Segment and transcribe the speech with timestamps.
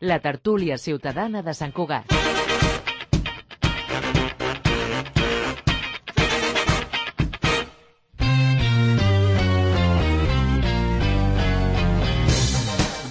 [0.00, 2.35] la tertúlia ciutadana de Sant Cugat.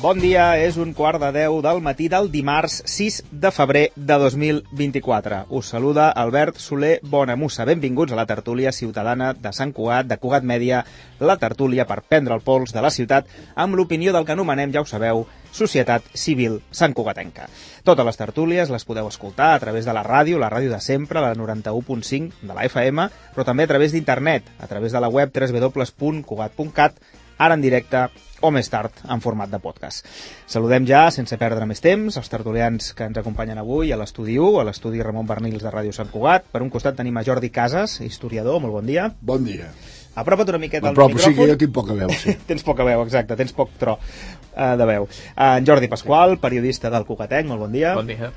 [0.05, 4.17] Bon dia, és un quart de 10 del matí del dimarts 6 de febrer de
[4.21, 5.39] 2024.
[5.49, 7.65] Us saluda Albert Soler Bonamussa.
[7.65, 10.83] Benvinguts a la tertúlia ciutadana de Sant Cugat, de Cugat Mèdia,
[11.17, 14.85] la tertúlia per prendre el pols de la ciutat amb l'opinió del que anomenem, ja
[14.85, 17.49] ho sabeu, Societat Civil Sant Cugatenca.
[17.81, 21.17] Totes les tertúlies les podeu escoltar a través de la ràdio, la ràdio de sempre,
[21.17, 25.33] la 91.5 de la FM, però també a través d'internet, a través de la web
[25.33, 27.01] www.cugat.cat,
[27.37, 28.07] ara en directe
[28.45, 30.05] o més tard en format de podcast.
[30.51, 34.59] Saludem ja, sense perdre més temps, els tertulians que ens acompanyen avui a l'estudi 1,
[34.61, 36.49] a l'estudi Ramon Bernils de Ràdio Sant Cugat.
[36.51, 39.09] Per un costat tenim a Jordi Casas, historiador, molt bon dia.
[39.21, 39.71] Bon dia.
[40.15, 41.41] Apropa't una miqueta al M'apropo, sí micròfon.
[41.43, 42.37] que jo tinc poca veu, sí.
[42.49, 45.09] tens poca veu, exacte, tens poc tro uh, de veu.
[45.09, 47.95] Uh, en Jordi Pasqual, periodista del Cugatenc, molt bon dia.
[47.97, 48.31] Bon dia.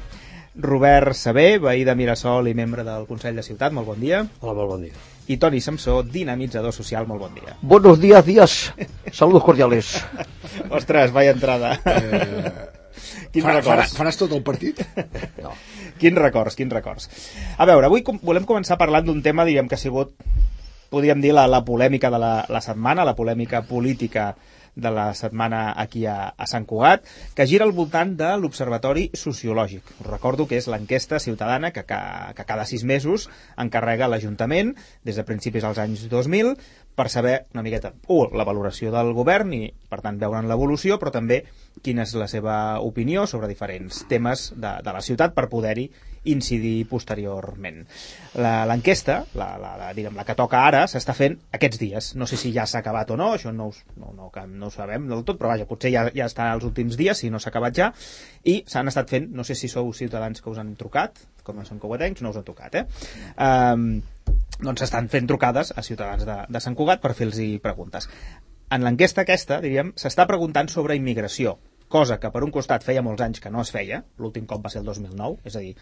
[0.58, 4.24] Robert Sabé, veí de Mirasol i membre del Consell de Ciutat, molt bon dia.
[4.40, 5.17] Hola, molt bon dia.
[5.28, 7.56] I Toni Samsó, dinamitzador social, molt bon dia.
[7.60, 8.72] Buenos días, días.
[9.12, 10.02] Saludos cordiales.
[10.70, 11.74] Ostres, vaya entrada.
[13.30, 13.92] Quins Farà, farà, records?
[13.98, 14.80] faràs tot el partit?
[15.44, 15.52] No.
[16.00, 17.10] Quins records, quins records.
[17.60, 20.14] A veure, avui com, volem començar parlant d'un tema, diríem que ha sigut,
[20.88, 24.30] podríem dir, la, la polèmica de la, la setmana, la polèmica política
[24.78, 29.92] de la setmana aquí a, a Sant Cugat, que gira al voltant de l'Observatori Sociològic.
[30.00, 32.00] Us recordo que és l'enquesta ciutadana que, que,
[32.38, 36.54] que cada sis mesos encarrega l'Ajuntament, des de principis dels anys 2000,
[36.98, 41.12] per saber una miqueta, un, la valoració del govern i, per tant, veure'n l'evolució, però
[41.14, 41.44] també
[41.82, 45.86] quina és la seva opinió sobre diferents temes de, de la ciutat per poder-hi
[46.24, 47.84] incidir posteriorment.
[48.38, 52.10] L'enquesta, la, la, la, diguem, la que toca ara, s'està fent aquests dies.
[52.18, 54.74] No sé si ja s'ha acabat o no, això no, us, no, no, no ho
[54.74, 57.52] sabem del tot, però vaja, potser ja, ja està als últims dies, si no s'ha
[57.52, 57.92] acabat ja,
[58.44, 61.66] i s'han estat fent, no sé si sou ciutadans que us han trucat, com a
[61.68, 62.84] Sant Cugatencs, no us han trucat, eh?
[63.40, 63.88] Um,
[64.58, 68.08] doncs s'estan fent trucades a ciutadans de, de Sant Cugat per fer-los preguntes.
[68.74, 71.56] En l'enquesta aquesta, diríem, s'està preguntant sobre immigració,
[71.88, 74.72] cosa que per un costat feia molts anys que no es feia, l'últim cop va
[74.72, 75.72] ser el 2009, és a dir,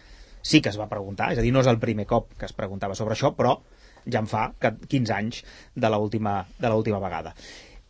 [0.47, 2.55] sí que es va preguntar, és a dir, no és el primer cop que es
[2.55, 3.57] preguntava sobre això, però
[4.07, 5.41] ja en fa que 15 anys
[5.75, 7.33] de l'última vegada.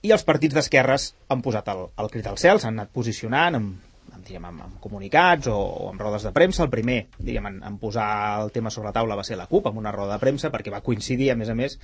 [0.05, 3.87] I els partits d'esquerres han posat el, el crit al cel, s'han anat posicionant amb,
[4.13, 6.63] amb, diríem, amb, amb comunicats o, o amb rodes de premsa.
[6.65, 8.09] El primer, diríem, en, en posar
[8.43, 10.73] el tema sobre la taula va ser la CUP, amb una roda de premsa, perquè
[10.73, 11.79] va coincidir, a més a més,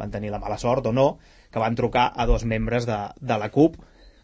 [0.00, 1.10] van tenir la mala sort o no,
[1.52, 3.76] que van trucar a dos membres de, de la CUP,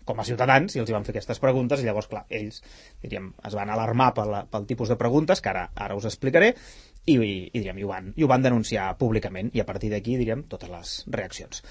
[0.05, 2.61] com a ciutadans i els hi van fer aquestes preguntes i llavors, clar, ells
[3.03, 7.17] diríem, es van alarmar pel, pel tipus de preguntes que ara ara us explicaré i,
[7.17, 7.19] i,
[7.53, 10.47] i, diríem, i, ho van, i ho van denunciar públicament i a partir d'aquí, diríem,
[10.49, 11.65] totes les reaccions.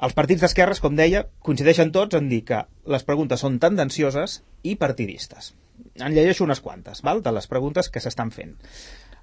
[0.00, 4.76] Els partits d'esquerres, com deia, coincideixen tots en dir que les preguntes són tendencioses i
[4.80, 5.52] partidistes.
[6.00, 7.20] En llegeixo unes quantes, val?
[7.24, 8.54] de les preguntes que s'estan fent.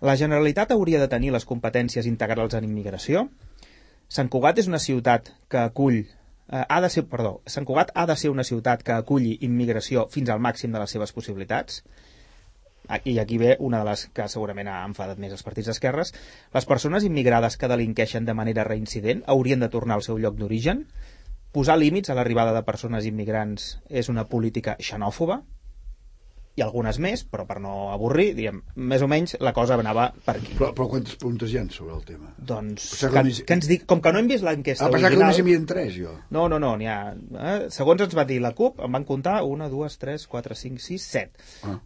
[0.06, 3.26] La Generalitat hauria de tenir les competències integrals en immigració?
[4.08, 6.04] Sant Cugat és una ciutat que acull
[6.52, 10.08] eh, ha de ser, perdó, Sant Cugat ha de ser una ciutat que aculli immigració
[10.14, 11.84] fins al màxim de les seves possibilitats?
[13.04, 16.14] I aquí ve una de les que segurament ha enfadat més els partits d'esquerres.
[16.54, 20.86] Les persones immigrades que delinqueixen de manera reincident haurien de tornar al seu lloc d'origen?
[21.52, 25.42] Posar límits a l'arribada de persones immigrants és una política xenòfoba?
[26.58, 30.40] I algunes més, però per no avorrir, diguem, més o menys la cosa anava per
[30.40, 30.56] aquí.
[30.58, 32.32] Però, però quantes preguntes hi ha sobre el tema?
[32.38, 35.20] Doncs, que, que que ens dic, com que no hem vist l'enquesta Ah, pensava que
[35.20, 35.28] original...
[35.28, 36.16] només hi havia tres, jo.
[36.34, 36.98] No, no, no, n'hi ha...
[37.14, 37.58] Eh?
[37.70, 41.06] Segons ens va dir la CUP, en van comptar una, dues, tres, quatre, cinc, sis,
[41.06, 41.38] set.
[41.62, 41.78] Ah.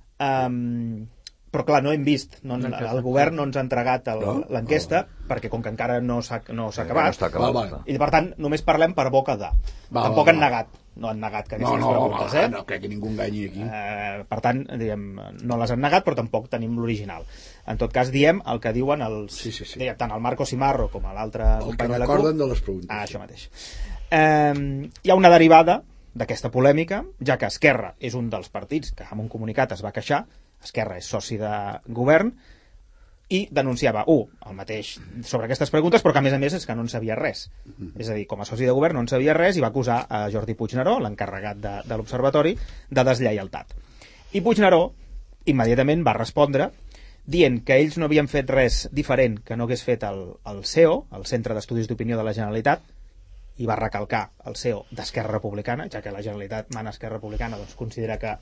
[0.48, 1.08] Um,
[1.52, 4.38] però clar, no hem vist, no ens, el govern no ens ha entregat el- No?
[4.56, 7.52] l'enquesta, perquè com que encara no s'ha no s'ha No acabat, està acabat.
[7.58, 7.82] Va, va.
[7.92, 9.50] i per tant només parlem per boca de.
[9.92, 10.46] Va, Tampoc va, han va.
[10.48, 12.50] negat, no han negat que No, aquestes no, preguntes, va, eh?
[12.52, 13.62] no crec que ningú enganyi aquí.
[13.64, 15.06] Eh, per tant, diguem,
[15.48, 17.24] no les han negat, però tampoc tenim l'original.
[17.72, 19.80] En tot cas, diem el que diuen els, Sí, sí, sí.
[19.80, 22.42] Diguem, tant el Marco Simarro com l'altre El que company de la recorden CUP.
[22.44, 22.90] de les preguntes.
[22.92, 23.48] Ah, això mateix.
[24.12, 25.82] Eh, hi ha una derivada
[26.14, 29.94] d'aquesta polèmica, ja que Esquerra és un dels partits que amb un comunicat es va
[29.96, 30.26] queixar,
[30.62, 31.52] Esquerra és soci de
[31.88, 32.34] govern,
[33.32, 36.66] i denunciava, un, el mateix sobre aquestes preguntes, però que a més a més és
[36.68, 37.46] que no en sabia res.
[37.96, 40.02] És a dir, com a soci de govern no en sabia res i va acusar
[40.10, 42.58] a Jordi Puigneró, l'encarregat de, de l'Observatori,
[42.90, 43.76] de deslleialtat.
[44.36, 44.84] I Puigneró
[45.52, 46.70] immediatament va respondre
[47.32, 51.06] dient que ells no havien fet res diferent que no hagués fet el, el CEO,
[51.16, 52.84] el Centre d'Estudis d'Opinió de la Generalitat,
[53.62, 57.78] i va recalcar el CEO d'Esquerra Republicana, ja que la Generalitat mana Esquerra Republicana, doncs
[57.80, 58.36] considera que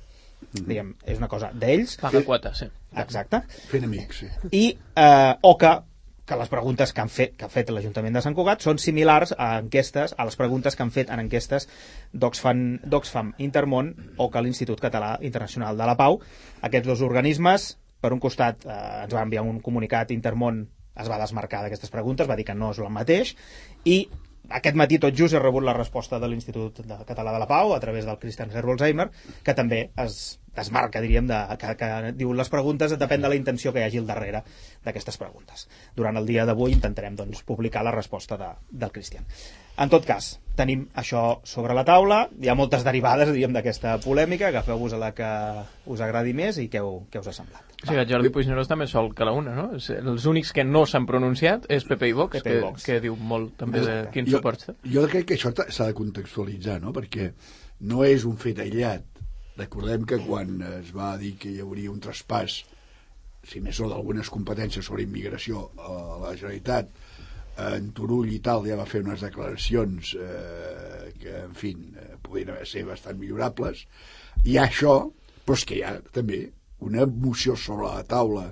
[0.53, 1.97] diguem, és una cosa d'ells.
[2.01, 2.69] Paga quota, sí.
[2.97, 3.43] Exacte.
[3.69, 4.31] Fent amics, sí.
[4.51, 4.65] I,
[4.95, 5.77] eh, o que
[6.29, 9.31] que les preguntes que, han fet, que ha fet l'Ajuntament de Sant Cugat són similars
[9.33, 11.65] a enquestes, a les preguntes que han fet en enquestes
[12.13, 16.19] d'Oxfam d'Oxfam Intermón o que l'Institut Català Internacional de la Pau.
[16.61, 18.77] Aquests dos organismes, per un costat, eh,
[19.07, 20.67] ens va enviar un comunicat Intermón
[20.99, 23.33] es va desmarcar d'aquestes preguntes, va dir que no és el mateix,
[23.87, 24.03] i
[24.49, 27.79] aquest matí tot just he rebut la resposta de l'Institut Català de la Pau a
[27.79, 29.09] través del Christian Herbolzheimer,
[29.43, 33.73] que també es desmarca, diríem, de, que, que diu les preguntes depèn de la intenció
[33.73, 34.43] que hi hagi al darrere
[34.85, 35.67] d'aquestes preguntes.
[35.95, 39.27] Durant el dia d'avui intentarem doncs, publicar la resposta de, del Christian.
[39.79, 44.49] En tot cas, tenim això sobre la taula, hi ha moltes derivades, diríem, d'aquesta polèmica,
[44.49, 45.29] agafeu-vos a la que
[45.89, 47.63] us agradi més i què, què us ha semblat.
[47.79, 49.67] Sí, el Jordi Puigneró està més sol que la una, no?
[49.77, 52.87] Els únics que no s'han pronunciat és PP i Vox, PP i que, Vox.
[52.89, 54.75] que diu molt també de quins jo, suports té.
[54.95, 56.91] Jo crec que això s'ha de contextualitzar, no?
[56.95, 57.31] perquè
[57.87, 59.05] no és un fet aïllat.
[59.59, 62.61] Recordem que quan es va dir que hi hauria un traspàs,
[63.47, 66.91] si més no d'algunes competències sobre immigració a la Generalitat,
[67.67, 72.55] en Turull i tal ja va fer unes declaracions eh, que, en fi, eh, podrien
[72.69, 73.85] ser bastant millorables.
[74.45, 74.95] Hi ha això,
[75.45, 76.45] però és que hi ha també
[76.85, 78.47] una moció sobre la taula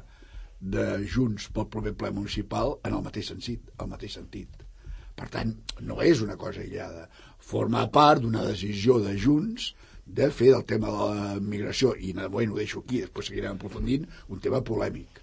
[0.60, 4.64] de Junts pel proper ple municipal en el mateix sentit, el mateix sentit.
[5.18, 7.08] Per tant, no és una cosa aïllada.
[7.52, 9.72] Forma part d'una decisió de Junts
[10.08, 14.06] de fer del tema de la migració, i moment ho deixo aquí, després seguirem aprofundint,
[14.30, 15.22] un tema polèmic.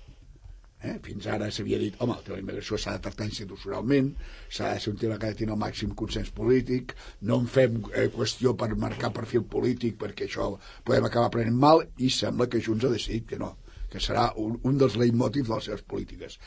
[0.85, 0.95] Eh?
[1.05, 4.11] Fins ara s'havia dit, home, el tema de la immigració s'ha de tractar institucionalment,
[4.53, 6.93] s'ha de ser un tema que ha de tenir el màxim consens polític,
[7.29, 10.51] no en fem eh, qüestió per marcar perfil polític, perquè això
[10.85, 13.55] podem acabar prenent mal, i sembla que Junts ha decidit que no,
[13.93, 16.39] que serà un, un dels leitmotivs de les seves polítiques.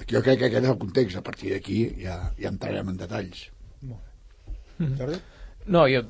[0.00, 2.98] Aquí jo crec que aquest és el context, a partir d'aquí ja, ja entrarem en
[2.98, 3.46] detalls.
[4.98, 5.20] Jordi?
[5.70, 6.02] No, jo,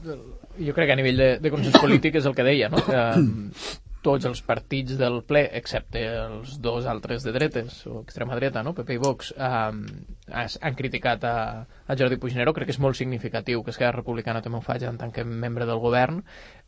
[0.59, 2.81] jo crec que a nivell de, de consens polític és el que deia, no?
[2.87, 3.03] Que,
[4.05, 8.75] tots els partits del ple, excepte els dos altres de dretes, o extrema dreta, no?
[8.77, 12.53] PP i Vox, eh, han criticat a, a Jordi Puigneró.
[12.53, 15.67] Crec que és molt significatiu que Esquerra Republicana també ho faci en tant que membre
[15.69, 16.21] del govern.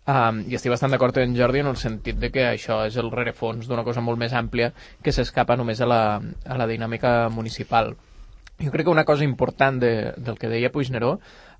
[0.06, 3.10] Um, I estic bastant d'acord amb Jordi en el sentit de que això és el
[3.10, 4.70] rerefons d'una cosa molt més àmplia
[5.02, 7.96] que s'escapa només a la, a la dinàmica municipal.
[8.62, 11.16] Jo crec que una cosa important de, del que deia Puigneró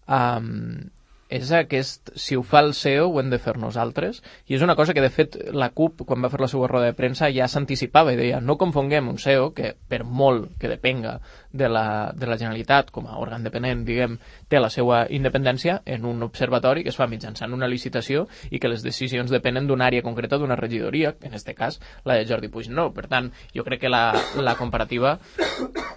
[0.06, 0.87] um,
[1.28, 4.76] és aquest, si ho fa el CEO ho hem de fer nosaltres i és una
[4.78, 7.49] cosa que de fet la CUP quan va fer la seva roda de premsa ja
[7.50, 11.19] s'anticipava i deia no confonguem un CEO que per molt que depenga
[11.56, 14.19] de la, de la Generalitat com a òrgan dependent diguem
[14.49, 18.70] té la seva independència en un observatori que es fa mitjançant una licitació i que
[18.70, 22.91] les decisions depenen d'una àrea concreta d'una regidoria, en aquest cas la de Jordi Puigneró.
[22.94, 24.11] Per tant, jo crec que la,
[24.41, 25.17] la comparativa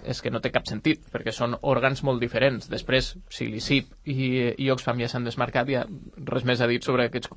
[0.06, 2.68] és que no té cap sentit, perquè són òrgans molt diferents.
[2.70, 4.28] Després, si l'ICIP i,
[4.64, 5.84] i Oxfam ja s'han desmarcat, ja
[6.30, 7.30] res més a dir sobre, aquests,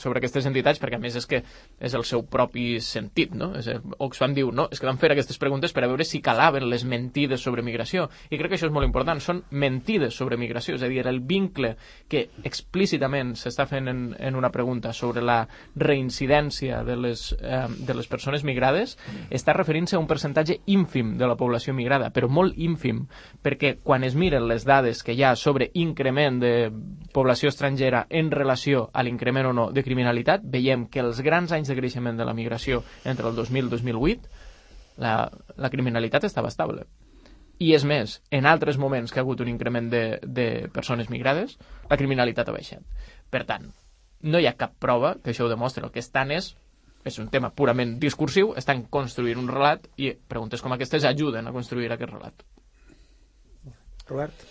[0.00, 1.42] sobre aquestes entitats, perquè a més és que
[1.80, 3.52] és el seu propi sentit, no?
[3.58, 3.70] És,
[4.04, 6.84] Oxfam diu, no, és que van fer aquestes preguntes per a veure si calaven les
[6.88, 10.82] mentides sobre migració, i crec que això és molt important, són mentides sobre migració, és
[10.82, 11.74] a dir, el vincle
[12.10, 15.44] que explícitament s'està fent en, en una pregunta sobre la
[15.76, 18.96] reincidència de les, eh, de les persones migrades
[19.30, 23.04] està referint-se a un percentatge ínfim de la població migrada, però molt ínfim,
[23.42, 26.54] perquè quan es miren les dades que hi ha sobre increment de
[27.12, 31.70] població estrangera en relació a l'increment o no de criminalitat, veiem que els grans anys
[31.70, 34.44] de creixement de la migració entre el 2000 i el 2008
[34.96, 36.86] la, la criminalitat estava estable.
[37.62, 41.54] I és més, en altres moments que ha hagut un increment de, de persones migrades,
[41.90, 42.82] la criminalitat ha baixat.
[43.30, 43.68] Per tant,
[44.24, 45.84] no hi ha cap prova que això ho demostri.
[45.84, 46.54] El que estan és
[47.04, 51.52] és un tema purament discursiu, estan construint un relat i preguntes com aquestes ajuden a
[51.52, 52.44] construir aquest relat.
[54.08, 54.44] Robert?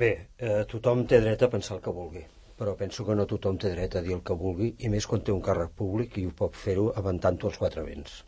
[0.00, 2.22] Bé, eh, tothom té dret a pensar el que vulgui,
[2.56, 5.20] però penso que no tothom té dret a dir el que vulgui, i més quan
[5.20, 8.22] té un càrrec públic i ho pot fer-ho aventant-ho als quatre vents.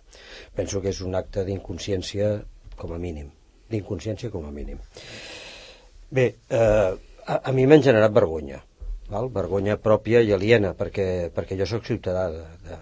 [0.54, 2.34] Penso que és un acte d'inconsciència
[2.76, 3.30] com a mínim,
[3.72, 4.80] d'inconsciència com a mínim.
[6.12, 6.92] Bé, eh,
[7.26, 8.60] a, a mi m'han generat vergonya,
[9.10, 9.30] val?
[9.32, 12.78] vergonya pròpia i aliena, perquè, perquè jo sóc ciutadà de, de,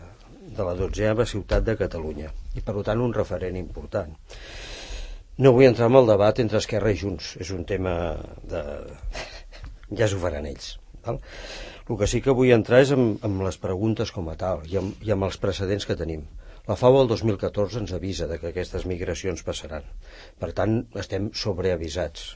[0.56, 4.12] de la dotzeava ciutat de Catalunya, i per tant un referent important.
[5.40, 7.94] No vull entrar en el debat entre Esquerra i Junts, és un tema
[8.50, 8.62] de...
[9.98, 10.74] ja s'ho faran ells.
[11.06, 11.22] Val?
[11.90, 14.76] El que sí que vull entrar és amb, amb les preguntes com a tal i
[14.78, 16.26] amb, i amb els precedents que tenim.
[16.70, 19.88] La FAO el 2014 ens avisa de que aquestes migracions passaran.
[20.38, 22.28] Per tant, estem sobreavisats.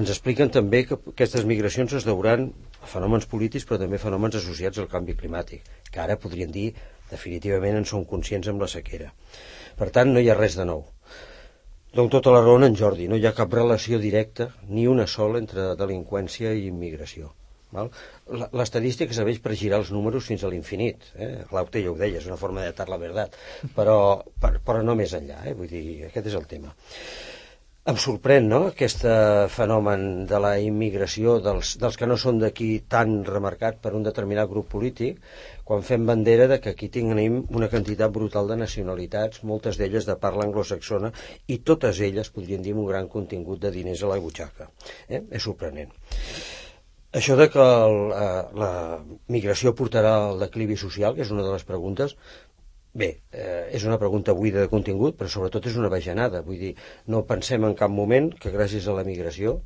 [0.00, 2.46] Ens expliquen també que aquestes migracions es deuran
[2.80, 6.70] a fenòmens polítics però també fenòmens associats al canvi climàtic, que ara podrien dir
[7.10, 9.10] definitivament en som conscients amb la sequera.
[9.76, 10.86] Per tant, no hi ha res de nou.
[11.92, 15.36] Dono tota la raó en Jordi, no hi ha cap relació directa, ni una sola,
[15.44, 17.34] entre delinqüència i immigració.
[17.76, 17.92] Val?
[18.30, 21.10] L'estadística serveix per girar els números fins a l'infinit.
[21.16, 21.32] Eh?
[21.50, 23.34] Claute ja ho deia, és una forma de datar la veritat,
[23.76, 23.98] però,
[24.42, 25.56] per, però no més enllà, eh?
[25.58, 26.74] vull dir, aquest és el tema.
[27.90, 32.68] Em sorprèn, no?, aquest eh, fenomen de la immigració dels, dels que no són d'aquí
[32.94, 35.16] tan remarcat per un determinat grup polític,
[35.64, 40.18] quan fem bandera de que aquí tenim una quantitat brutal de nacionalitats, moltes d'elles de
[40.20, 41.10] parla anglosaxona,
[41.48, 44.68] i totes elles podrien dir un gran contingut de diners a la butxaca.
[45.08, 45.24] Eh?
[45.32, 45.96] És sorprenent.
[47.18, 48.72] Això de que el, eh, la
[49.34, 52.16] migració portarà al declivi social, que és una de les preguntes,
[53.00, 56.40] Bé, eh, és una pregunta buida de contingut, però sobretot és una bajanada.
[56.42, 56.70] Vull dir,
[57.06, 59.60] no pensem en cap moment que gràcies a la migració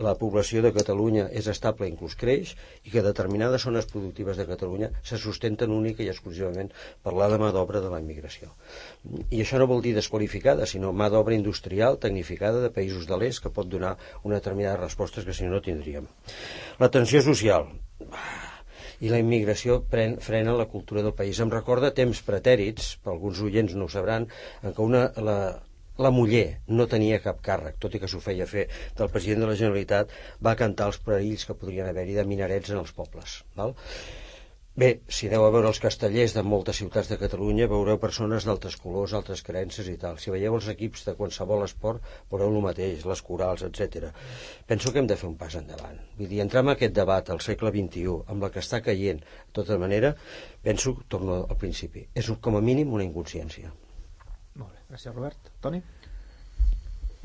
[0.00, 2.54] la població de Catalunya és estable inclús creix
[2.88, 6.72] i que determinades zones productives de Catalunya se sustenten única i exclusivament
[7.04, 8.50] per la mà d'obra de la immigració.
[9.30, 13.44] I això no vol dir desqualificada, sinó mà d'obra industrial, tecnificada de països de l'est
[13.44, 16.06] que pot donar una determinada respostes que si no, no tindríem.
[16.80, 17.68] La tensió social
[19.00, 21.40] i la immigració pren, frena la cultura del país.
[21.40, 24.28] Em recorda temps pretèrits, per alguns oients no ho sabran,
[24.62, 25.38] en què una, la,
[26.00, 26.46] la muller
[26.78, 28.66] no tenia cap càrrec, tot i que s'ho feia fer
[28.98, 30.16] del president de la Generalitat,
[30.46, 33.40] va cantar els perills que podrien haver-hi de minarets en els pobles.
[33.60, 33.76] Val?
[34.80, 38.78] Bé, si aneu a veure els castellers de moltes ciutats de Catalunya, veureu persones d'altres
[38.80, 40.16] colors, altres creences i tal.
[40.22, 44.08] Si veieu els equips de qualsevol esport, veureu el mateix, les corals, etc.
[44.70, 46.00] Penso que hem de fer un pas endavant.
[46.16, 49.58] Vull dir, entrar en aquest debat al segle XXI, amb la que està caient, de
[49.60, 50.14] tota manera,
[50.64, 53.74] penso, torno al principi, és com a mínim una inconsciència.
[54.58, 55.50] Molt bé, gràcies Robert.
[55.62, 55.80] Toni?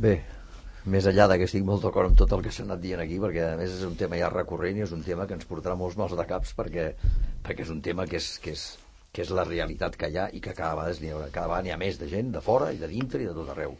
[0.02, 0.14] Bé,
[0.86, 3.18] més enllà de que estic molt d'acord amb tot el que s'ha anat dient aquí,
[3.22, 5.78] perquè a més és un tema ja recurrent i és un tema que ens portarà
[5.80, 6.90] molts mals de caps perquè,
[7.46, 8.66] perquè és un tema que és, que, és,
[9.12, 11.64] que és la realitat que hi ha i que cada vegada n'hi ha, cada vegada
[11.66, 13.74] n'hi ha més de gent de fora i de dintre i de tot arreu.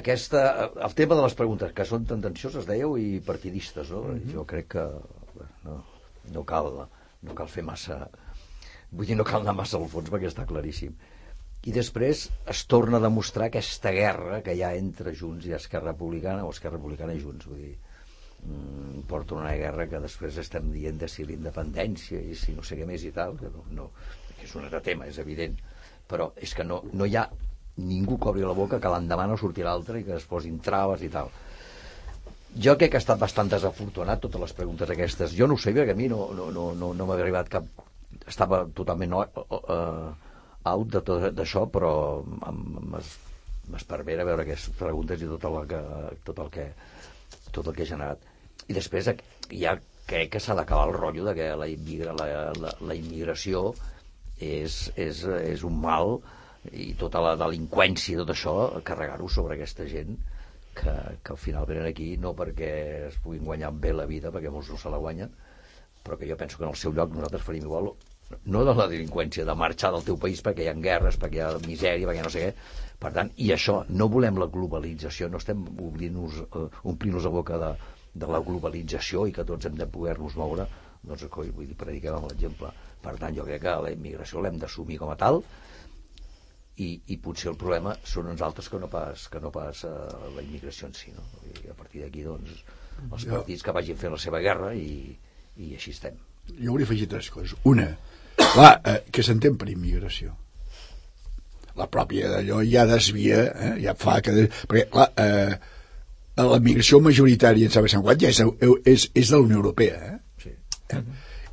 [0.00, 0.42] Aquesta,
[0.86, 4.02] el tema de les preguntes, que són tendencioses, dèieu, i partidistes, no?
[4.02, 4.34] Mm -hmm.
[4.34, 4.84] Jo crec que
[5.64, 5.84] no,
[6.34, 6.86] no, cal,
[7.22, 8.08] no cal fer massa...
[8.92, 10.94] Vull dir, no cal anar massa al fons perquè està claríssim
[11.68, 15.92] i després es torna a demostrar aquesta guerra que hi ha entre Junts i Esquerra
[15.92, 17.74] Republicana o Esquerra Republicana i Junts vull dir,
[18.46, 22.80] mm, porta una guerra que després estem dient de si l'independència i si no sé
[22.80, 23.90] què més i tal que no, no,
[24.40, 25.58] és un altre tema, és evident.
[26.08, 27.28] Però és que no, no hi ha
[27.76, 31.04] ningú que obri la boca que l'endemà no surti l'altre i que es posin traves
[31.04, 31.28] i tal.
[32.56, 35.36] Jo crec que ha estat bastant desafortunat totes les preguntes aquestes.
[35.36, 37.68] Jo no ho sé perquè a mi no, no, no, no, no m'ha arribat cap
[38.26, 40.10] estava totalment uh, uh,
[40.68, 41.92] out de tot d'això, però
[43.70, 45.80] m'espervera veure aquestes preguntes i tot el que,
[46.26, 46.66] tot el que,
[47.54, 48.26] tot el que he generat.
[48.68, 49.08] I després
[49.50, 49.76] ja
[50.10, 53.70] crec que s'ha d'acabar el rotllo de que la, immigra, la, la, la immigració
[54.40, 56.18] és, és, és un mal
[56.76, 60.18] i tota la delinqüència i tot això, carregar-ho sobre aquesta gent
[60.76, 60.92] que,
[61.24, 62.72] que al final venen aquí no perquè
[63.08, 65.32] es puguin guanyar bé la vida, perquè molts no se la guanyen,
[66.04, 67.92] però que jo penso que en el seu lloc nosaltres faríem igual
[68.46, 71.44] no de la delinqüència, de marxar del teu país perquè hi ha guerres, perquè hi
[71.46, 72.52] ha misèria, perquè no sé què.
[73.00, 77.58] Per tant, i això, no volem la globalització, no estem oblint-nos, uh, omplint-nos a boca
[77.62, 77.70] de,
[78.12, 80.66] de la globalització i que tots hem de poder-nos moure,
[81.00, 82.72] doncs, coi, vull dir, prediquem amb l'exemple.
[83.00, 85.40] Per tant, jo crec que la immigració l'hem d'assumir com a tal
[86.76, 89.94] i, i potser el problema són uns altres que no pas, que no pas uh,
[90.36, 91.16] la immigració en si.
[91.16, 91.24] No?
[91.64, 92.60] I a partir d'aquí, doncs,
[93.08, 95.16] els partits que vagin fent la seva guerra i,
[95.56, 96.20] i així estem.
[96.50, 97.56] Jo hauria afegit tres coses.
[97.68, 97.88] Una,
[98.50, 100.34] Clar, eh, que s'entén per immigració?
[101.78, 104.34] La pròpia d'allò ja desvia, eh, ja fa que...
[104.66, 105.58] Perquè, clar, eh,
[106.40, 108.40] la migració majoritària en Sant Cugat ja és,
[108.88, 110.16] és, és de la Unió Europea, eh?
[110.42, 110.54] Sí.
[110.96, 111.02] eh?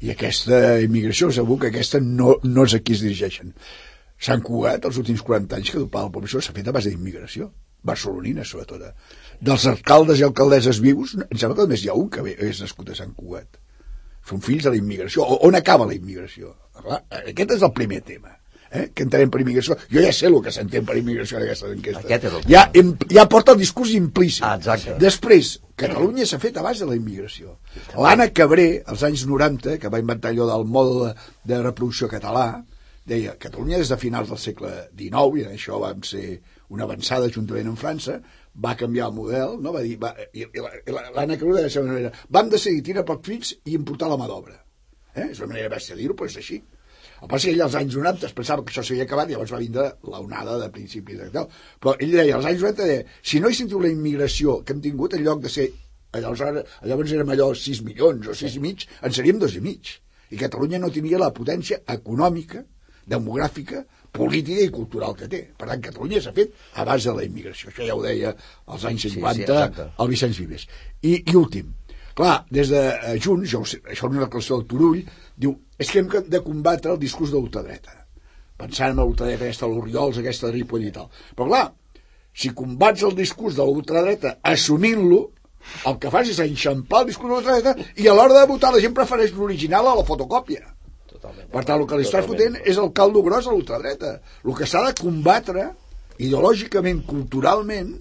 [0.07, 3.53] I aquesta immigració, segur que aquesta no, no és a qui es dirigeixen.
[4.27, 7.51] Sant Cugat, els últims 40 anys que doblar la població s'ha fet a base d'immigració
[7.87, 8.81] barcelonina, sobretot.
[8.81, 9.23] Eh?
[9.47, 12.91] Dels alcaldes i alcaldesses vius, em sembla que només hi ha un que és nascut
[12.91, 13.59] a Sant Cugat
[14.27, 15.25] són fills de la immigració.
[15.47, 16.51] On acaba la immigració?
[16.81, 18.33] Clar, aquest és el primer tema.
[18.67, 18.89] Eh?
[18.93, 19.77] que entenem per immigració.
[19.87, 22.33] Jo ja sé el que s'entén per immigració en aquestes enquestes.
[22.51, 24.43] Ja, im, ja porta el discurs implícit.
[24.43, 24.97] Ah, exacte.
[24.99, 27.55] Després, Catalunya s'ha fet a base de la immigració.
[27.95, 31.13] L'Anna Cabré, als anys 90, que va inventar allò del mode
[31.47, 32.47] de reproducció català,
[33.07, 36.25] deia Catalunya des de finals del segle XIX, i en això vam ser
[36.73, 38.19] una avançada juntament amb França,
[38.57, 39.71] va canviar el model, no?
[39.75, 43.23] va dir, va, i, i l'Anna Creu de la seva manera, vam decidir tirar poc
[43.29, 44.57] fills i importar la mà d'obra.
[45.17, 45.31] Eh?
[45.33, 46.61] És una manera bèstia de dir-ho, però és així.
[47.17, 49.53] El pas que ell als anys 90 es pensava que això s'havia acabat i llavors
[49.55, 51.49] va vindre l'onada de principis de tal.
[51.81, 54.83] Però ell deia, als anys 90 deia, si no hi sentiu la immigració que hem
[54.85, 55.67] tingut en lloc de ser
[56.13, 59.93] llavors, llavors érem allò 6 milions o 6 i mig, en seríem 2 i mig.
[60.29, 62.63] I Catalunya no tenia la potència econòmica,
[63.07, 63.83] demogràfica,
[64.17, 65.41] política i cultural que té.
[65.57, 67.71] Per tant, Catalunya s'ha fet a base de la immigració.
[67.71, 68.33] Això ja ho deia
[68.67, 70.67] als anys 50 sí, sí, el Vicenç Vives.
[71.01, 71.71] I, I últim,
[72.17, 75.01] clar, des de eh, Junts, jo, això és una declaració del Turull,
[75.37, 77.93] diu, és que hem de combatre el discurs de l'ultradreta.
[78.57, 81.11] Pensant en l'ultradreta aquesta, l'Oriols, aquesta de Ripoll i tal.
[81.37, 81.65] Però clar,
[82.37, 85.21] si combats el discurs de l'ultradreta assumint-lo,
[85.89, 88.81] el que fas és enxampar el discurs de l'ultradreta i a l'hora de votar la
[88.81, 90.63] gent prefereix l'original a la fotocòpia.
[91.11, 91.49] Totalment.
[91.53, 94.17] Per tant, el que li estàs fotent és el caldo gros a l'ultradreta.
[94.45, 95.69] El que s'ha de combatre
[96.17, 97.93] ideològicament, culturalment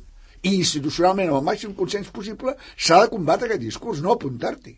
[0.47, 4.77] i institucionalment amb el màxim consens possible s'ha de combatre aquest discurs, no apuntar-t'hi.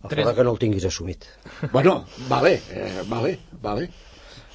[0.00, 1.26] A fora que no el tinguis assumit.
[1.74, 3.90] Bueno, vale, eh, vale, vale.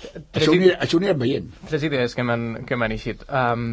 [0.06, 1.52] Tres Això ho, anirem, això ho anirem veient.
[1.70, 3.22] Tres idees que m'han que m'han eixit.
[3.30, 3.68] Um,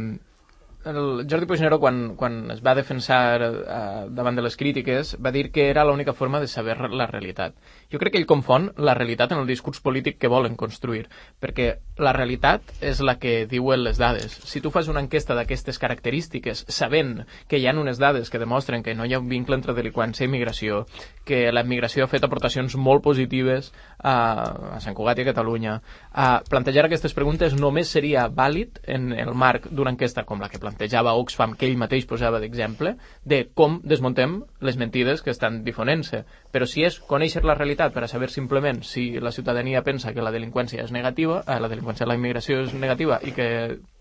[0.85, 5.51] el Jordi Puigneró, quan, quan es va defensar uh, davant de les crítiques, va dir
[5.53, 7.55] que era l'única forma de saber la realitat.
[7.93, 11.09] Jo crec que ell confon la realitat en el discurs polític que volen construir,
[11.41, 14.33] perquè la realitat és la que diuen les dades.
[14.49, 18.83] Si tu fas una enquesta d'aquestes característiques, sabent que hi ha unes dades que demostren
[18.83, 20.87] que no hi ha un vincle entre delinqüència i migració,
[21.25, 24.15] que la migració ha fet aportacions molt positives a,
[24.77, 25.79] a Sant Cugat i a Catalunya,
[26.13, 30.61] a plantejar aquestes preguntes només seria vàlid en el marc d'una enquesta com la que
[30.73, 36.25] plantejava Oxfam, que ell mateix posava d'exemple, de com desmuntem les mentides que estan difonent-se.
[36.53, 40.25] Però si és conèixer la realitat per a saber simplement si la ciutadania pensa que
[40.25, 43.49] la delinqüència és negativa, eh, la delinqüència, la immigració és negativa i que,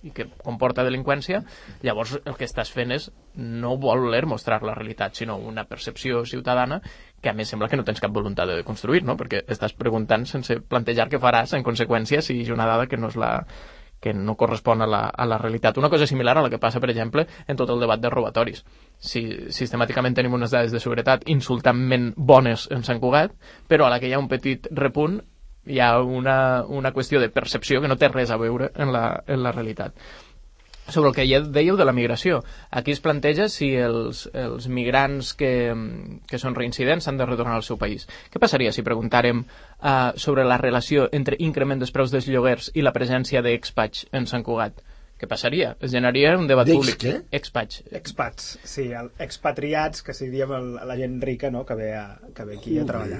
[0.03, 1.43] i que comporta delinqüència,
[1.83, 6.81] llavors el que estàs fent és no voler mostrar la realitat, sinó una percepció ciutadana
[7.21, 9.15] que a més sembla que no tens cap voluntat de construir, no?
[9.17, 13.11] perquè estàs preguntant sense plantejar què faràs en conseqüència si és una dada que no
[13.11, 13.35] és la
[14.01, 15.77] que no correspon a la, a la realitat.
[15.77, 18.63] Una cosa similar a la que passa, per exemple, en tot el debat de robatoris.
[18.97, 19.21] Si
[19.53, 23.37] sistemàticament tenim unes dades de seguretat insultantment bones en Sant Cugat,
[23.69, 25.21] però a la que hi ha un petit repunt
[25.69, 29.21] hi ha una, una qüestió de percepció que no té res a veure en la,
[29.27, 29.93] en la realitat
[30.91, 32.41] sobre el que ja dèieu de la migració.
[32.69, 35.51] Aquí es planteja si els, els migrants que,
[36.29, 38.07] que són reincidents han de retornar al seu país.
[38.31, 42.85] Què passaria si preguntàrem uh, sobre la relació entre increment dels preus dels lloguers i
[42.85, 44.83] la presència d'expats en Sant Cugat?
[45.21, 45.75] Què passaria?
[45.77, 46.97] Es generaria un debat D'ex públic.
[47.03, 47.11] què?
[47.37, 47.83] Expats.
[47.93, 52.17] Expats, sí, el, expatriats, que si diem el, la gent rica, no?, que ve, a,
[52.33, 53.19] que ve aquí a treballar.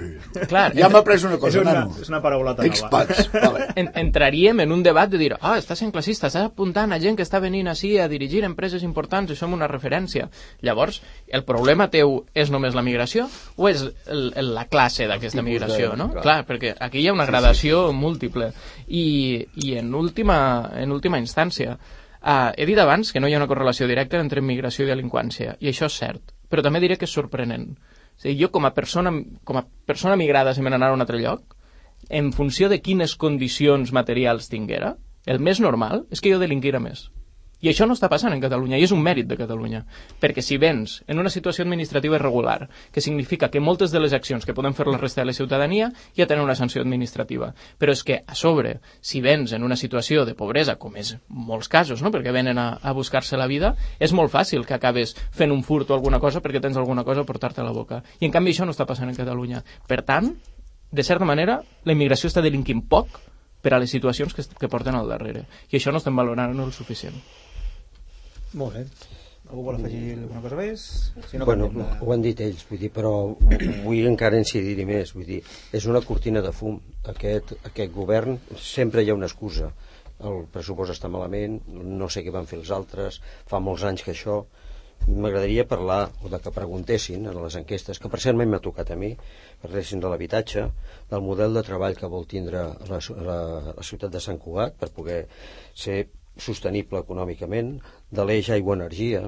[0.50, 1.94] Clar, Ja m'ha après una És cosa, una, nano.
[2.02, 2.72] és una paraulota nova.
[2.74, 3.68] Expats, vale.
[3.78, 7.20] en, entraríem en un debat de dir ah, estàs sent classista, estàs apuntant a gent
[7.20, 10.26] que està venint així a dirigir empreses importants i som una referència.
[10.66, 13.30] Llavors, el problema teu és només la migració
[13.62, 16.10] o és el, el, la classe d'aquesta migració, no?
[16.18, 16.26] clar.
[16.26, 18.50] Clar, perquè aquí hi ha una gradació múltiple.
[18.90, 19.06] I,
[19.62, 20.40] i en, última,
[20.82, 21.78] en última instància,
[22.22, 25.56] Uh, he dit abans que no hi ha una correlació directa entre migració i delinqüència,
[25.60, 27.72] i això és cert, però també diré que és sorprenent.
[28.22, 31.02] A dir, jo com a persona, com a persona migrada, si me n'anar a un
[31.02, 31.56] altre lloc,
[32.10, 37.08] en funció de quines condicions materials tinguera, el més normal és que jo delinquira més.
[37.62, 39.84] I això no està passant en Catalunya, i és un mèrit de Catalunya.
[40.22, 44.46] Perquè si vens en una situació administrativa irregular, que significa que moltes de les accions
[44.46, 47.52] que poden fer la resta de la ciutadania ja tenen una sanció administrativa.
[47.78, 51.70] Però és que, a sobre, si vens en una situació de pobresa, com és molts
[51.70, 52.12] casos, no?
[52.12, 55.92] perquè venen a, a buscar-se la vida, és molt fàcil que acabes fent un furt
[55.92, 58.02] o alguna cosa perquè tens alguna cosa a portar-te a la boca.
[58.20, 59.62] I en canvi això no està passant en Catalunya.
[59.88, 60.34] Per tant,
[60.92, 63.22] de certa manera, la immigració està delinquint poc
[63.62, 65.46] per a les situacions que, que porten al darrere.
[65.70, 67.22] I això no estem valorant el suficient.
[68.54, 68.86] Molt bé.
[69.52, 70.82] Algú vol afegir alguna cosa més?
[71.28, 73.12] Si no, bueno, de- ho han dit ells, vull dir, però
[73.84, 75.42] vull encara incidir-hi més, vull dir,
[75.74, 76.78] és una cortina de fum.
[77.12, 79.72] Aquest, aquest govern sempre hi ha una excusa.
[80.22, 84.14] El pressupost està malament, no sé què van fer els altres, fa molts anys que
[84.16, 84.44] això...
[85.02, 89.16] M'agradaria parlar, o de que preguntessin en les enquestes, que parcialment m'ha tocat a mi,
[89.64, 90.68] parlessin de l'habitatge,
[91.10, 93.38] del model de treball que vol tindre la, la,
[93.80, 95.24] la ciutat de Sant Cugat per poder
[95.74, 96.04] ser
[96.38, 97.74] sostenible econòmicament,
[98.12, 99.24] de l'eix aigua-energia,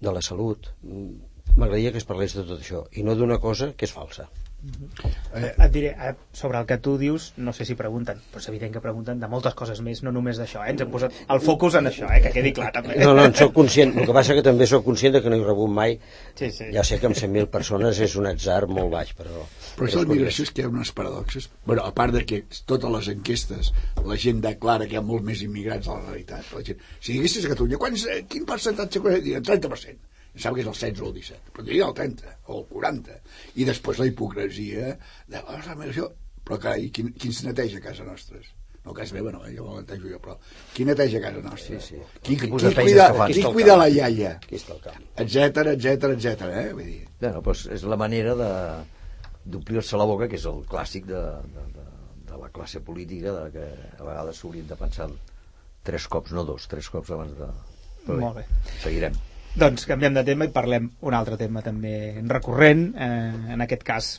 [0.00, 0.70] de la salut.
[0.82, 4.28] M'agradaria que es parlés de tot això, i no d'una cosa que és falsa.
[4.60, 8.48] Eh, et diré, eh, sobre el que tu dius, no sé si pregunten, però és
[8.50, 10.74] evident que pregunten de moltes coses més, no només d'això, eh?
[10.74, 12.18] ens hem posat el focus en això, eh?
[12.26, 12.98] que quedi clar també.
[13.00, 15.46] No, no, en sóc conscient, el que passa que també sóc conscient que no he
[15.46, 15.96] rebut mai,
[16.34, 16.68] sí, sí.
[16.74, 19.46] ja sé que amb 100.000 persones és un atzar molt baix, però...
[19.78, 22.42] Però això de migració és que hi ha unes paradoxes, bueno, a part de que
[22.68, 23.72] totes les enquestes
[24.04, 27.16] la gent declara que hi ha molt més immigrants a la realitat, la gent, si
[27.16, 31.10] diguessis a Catalunya, quants, eh, quin percentatge, 30%, em sembla que és el 16 o
[31.10, 33.18] el 17, però diria el 30 o el 40.
[33.56, 36.10] I després la hipocresia de, oh, la migració,
[36.46, 38.48] però carai, qui, qui se neteja a casa nostres?
[38.84, 39.52] No, casa meva no, eh?
[39.52, 40.36] jo me netejo jo, però
[40.74, 41.80] qui neteja a casa nostra?
[41.80, 41.98] Sí, sí.
[42.22, 44.36] Qui, qui, qui, cuida, qui cuida la iaia?
[44.46, 45.02] Qui està al camp?
[45.20, 46.72] Etcètera, etcètera, etcètera, eh?
[46.78, 47.02] Vull dir...
[47.20, 48.50] Bueno, doncs és la manera de
[49.50, 51.20] d'omplir-se la boca, que és el clàssic de,
[51.56, 51.86] de, de,
[52.30, 53.66] de la classe política, de que
[53.98, 55.08] a vegades s'haurien de pensar
[55.84, 57.50] tres cops, no dos, tres cops abans de...
[58.04, 58.46] Però bé, Molt bé.
[58.84, 59.16] Seguirem.
[59.58, 61.92] Doncs canviem de tema i parlem un altre tema també
[62.30, 64.10] recurrent, eh, en aquest cas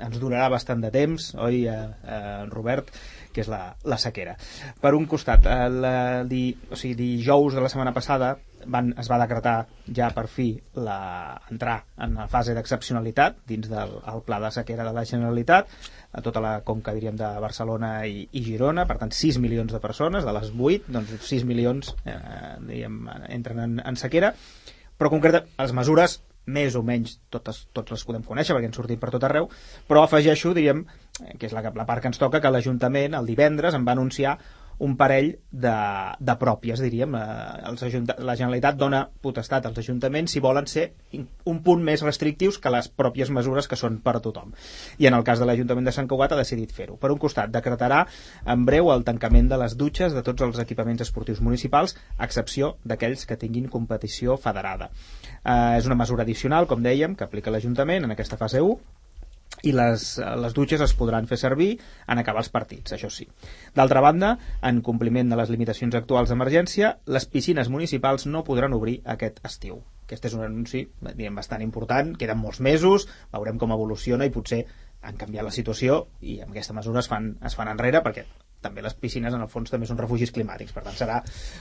[0.00, 2.90] ens durarà bastant de temps, oi, eh, eh, Robert,
[3.30, 4.34] que és la, la sequera.
[4.82, 5.84] Per un costat, el,
[6.26, 8.32] di, o sigui, dijous de la setmana passada
[8.66, 9.54] van, es va decretar
[9.96, 14.84] ja per fi la, entrar en la fase d'excepcionalitat dins del el pla de sequera
[14.88, 15.70] de la Generalitat
[16.12, 19.80] a tota la conca diríem de Barcelona i, i Girona, per tant 6 milions de
[19.80, 22.18] persones, de les 8 doncs 6 milions eh,
[22.66, 24.34] diríem, entren en, en sequera
[25.00, 29.00] però concreta, les mesures més o menys totes, tots les podem conèixer perquè han sortit
[29.00, 29.48] per tot arreu,
[29.88, 30.82] però afegeixo, diríem,
[31.22, 33.96] eh, que és la, la part que ens toca, que l'Ajuntament el divendres em va
[33.96, 34.36] anunciar
[34.80, 35.72] un parell de,
[36.18, 37.14] de pròpies, diríem.
[37.16, 37.24] Eh,
[37.68, 37.84] els
[38.24, 40.86] la Generalitat dona potestat als ajuntaments si volen ser
[41.50, 44.54] un punt més restrictius que les pròpies mesures que són per a tothom.
[44.98, 46.96] I en el cas de l'Ajuntament de Sant Cugat ha decidit fer-ho.
[47.00, 48.06] Per un costat, decretarà
[48.54, 52.74] en breu el tancament de les dutxes de tots els equipaments esportius municipals, a excepció
[52.84, 54.88] d'aquells que tinguin competició federada.
[55.44, 58.99] Eh, és una mesura addicional, com dèiem, que aplica l'Ajuntament en aquesta fase 1,
[59.62, 61.70] i les, les dutxes es podran fer servir
[62.08, 63.28] en acabar els partits, això sí.
[63.76, 64.34] D'altra banda,
[64.66, 69.82] en compliment de les limitacions actuals d'emergència, les piscines municipals no podran obrir aquest estiu.
[70.10, 74.64] Aquest és un anunci diguem, bastant important, queden molts mesos, veurem com evoluciona i potser
[75.06, 78.26] han canviat la situació i amb aquesta mesura es fan, es fan enrere perquè
[78.60, 81.20] també les piscines en el fons també són refugis climàtics per tant serà,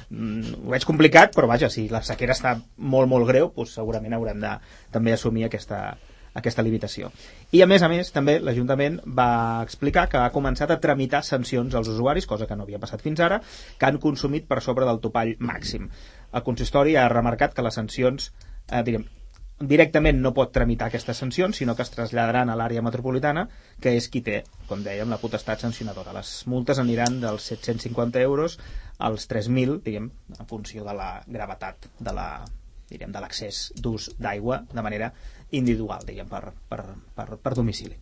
[0.10, 4.18] mm, ho veig complicat però vaja, si la sequera està molt molt greu doncs segurament
[4.18, 4.52] haurem de
[4.92, 5.96] també assumir aquesta,
[6.34, 7.12] aquesta limitació.
[7.52, 11.76] I a més a més, també l'Ajuntament va explicar que ha començat a tramitar sancions
[11.76, 13.42] als usuaris, cosa que no havia passat fins ara,
[13.78, 15.90] que han consumit per sobre del topall màxim.
[16.34, 18.32] El consistori ha remarcat que les sancions,
[18.70, 19.08] eh, diguem,
[19.60, 23.48] directament no pot tramitar aquestes sancions, sinó que es traslladaran a l'àrea metropolitana,
[23.82, 26.14] que és qui té, com dèiem, la potestat sancionadora.
[26.16, 28.60] Les multes aniran dels 750 euros
[29.00, 32.30] als 3.000, diguem, en funció de la gravetat de la,
[32.90, 35.12] de l'accés d'ús d'aigua de manera
[35.52, 36.84] individual, diguem, per, per,
[37.16, 37.98] per, per domicili.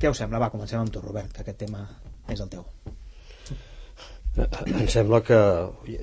[0.00, 0.42] Què us sembla?
[0.42, 1.84] Va, comencem amb tu, Robert, que aquest tema
[2.32, 2.66] és el teu.
[4.34, 5.36] Em sembla que,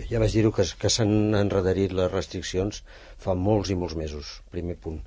[0.08, 2.86] ja vaig dir-ho, que, que s'han enredarit les restriccions
[3.20, 5.02] fa molts i molts mesos, primer punt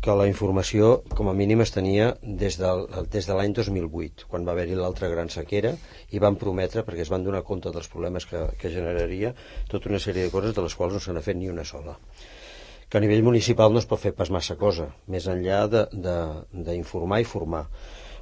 [0.00, 4.44] que la informació com a mínim es tenia des, del, des de l'any 2008 quan
[4.46, 5.72] va haver-hi l'altra gran sequera
[6.14, 9.34] i van prometre, perquè es van donar compte dels problemes que, que generaria
[9.72, 11.98] tota una sèrie de coses de les quals no se n'ha fet ni una sola
[12.88, 17.28] que a nivell municipal no es pot fer pas massa cosa, més enllà d'informar i
[17.28, 17.66] formar.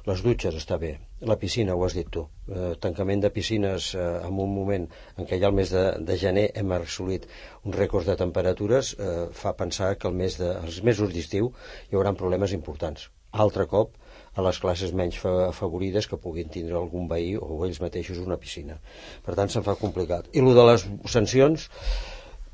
[0.07, 0.93] Les dutxes està bé,
[1.27, 4.85] la piscina, ho has dit tu, eh, tancament de piscines eh, en un moment
[5.17, 7.27] en què ja el mes de, de gener hem assolit
[7.67, 11.51] un rècord de temperatures, eh, fa pensar que el mes de, els mesos d'estiu
[11.89, 13.09] hi haurà problemes importants.
[13.35, 13.97] Altre cop,
[14.37, 18.77] a les classes menys afavorides que puguin tindre algun veí o ells mateixos una piscina.
[19.25, 20.29] Per tant, se'n fa complicat.
[20.31, 21.67] I el de les sancions,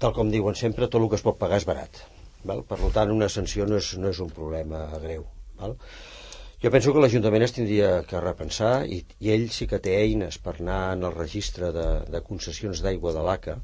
[0.04, 2.02] tal com diuen sempre, tot el que es pot pagar és barat.
[2.50, 2.66] Val?
[2.68, 5.24] Per tant, una sanció no és, no és un problema greu.
[5.62, 5.78] Val?
[6.64, 10.40] Jo penso que l'Ajuntament es tindria que repensar i, i ell sí que té eines
[10.44, 13.58] per anar en el registre de, de concessions d'aigua de l'ACA.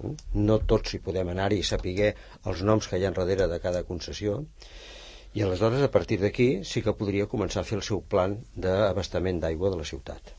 [0.00, 0.16] Mm?
[0.48, 3.84] No tots hi podem anar-hi i saber els noms que hi ha darrere de cada
[3.88, 4.40] concessió.
[5.34, 9.40] I aleshores, a partir d'aquí, sí que podria començar a fer el seu plan d'abastament
[9.42, 10.36] d'aigua de la ciutat.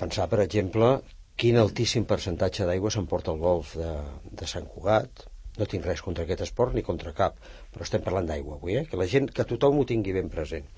[0.00, 0.94] Pensar, per exemple,
[1.40, 3.90] quin altíssim percentatge d'aigua s'emporta al golf de,
[4.36, 5.24] de Sant Cugat.
[5.56, 7.38] No tinc res contra aquest esport ni contra cap,
[7.72, 8.84] però estem parlant d'aigua avui, eh?
[8.88, 10.68] que la gent, que tothom ho tingui ben present.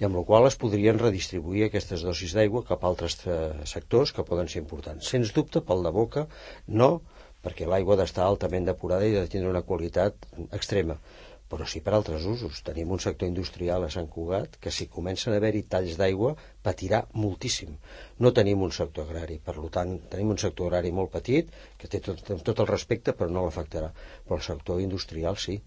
[0.00, 3.40] I amb la qual es podrien redistribuir aquestes dosis d'aigua cap a altres eh,
[3.72, 5.10] sectors que poden ser importants.
[5.10, 6.24] Sens dubte, pel de boca,
[6.82, 6.90] no,
[7.44, 11.00] perquè l'aigua ha d'estar altament depurada i ha de tindre una qualitat extrema
[11.50, 12.62] però sí per altres usos.
[12.66, 16.36] Tenim un sector industrial a Sant Cugat que si comencen a haver-hi talls d'aigua
[16.66, 17.74] patirà moltíssim.
[18.22, 22.00] No tenim un sector agrari, per tant tenim un sector agrari molt petit que té
[22.06, 23.90] tot, tot el respecte però no l'afectarà.
[24.26, 25.58] Però el sector industrial sí.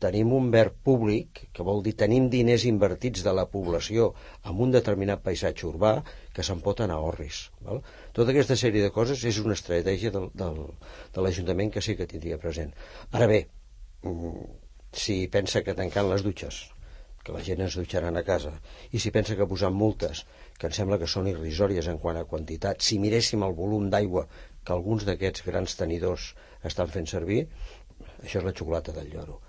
[0.00, 4.14] Tenim un verd públic, que vol dir tenim diners invertits de la població
[4.48, 5.98] en un determinat paisatge urbà
[6.32, 7.42] que se'n pot anar a Orris.
[7.66, 7.82] Val?
[8.16, 10.62] Tota aquesta sèrie de coses és una estratègia del, del,
[11.12, 12.72] de l'Ajuntament que sí que tindria present.
[13.12, 13.42] Ara bé,
[14.08, 14.48] mm,
[14.92, 16.60] si pensa que tancant les dutxes
[17.24, 18.52] que la gent es dutxaran a casa
[18.90, 20.24] i si pensa que posant multes
[20.58, 24.26] que em sembla que són irrisòries en quant a quantitat si miréssim el volum d'aigua
[24.64, 26.32] que alguns d'aquests grans tenidors
[26.72, 27.44] estan fent servir
[28.24, 29.40] això és la xocolata del lloro.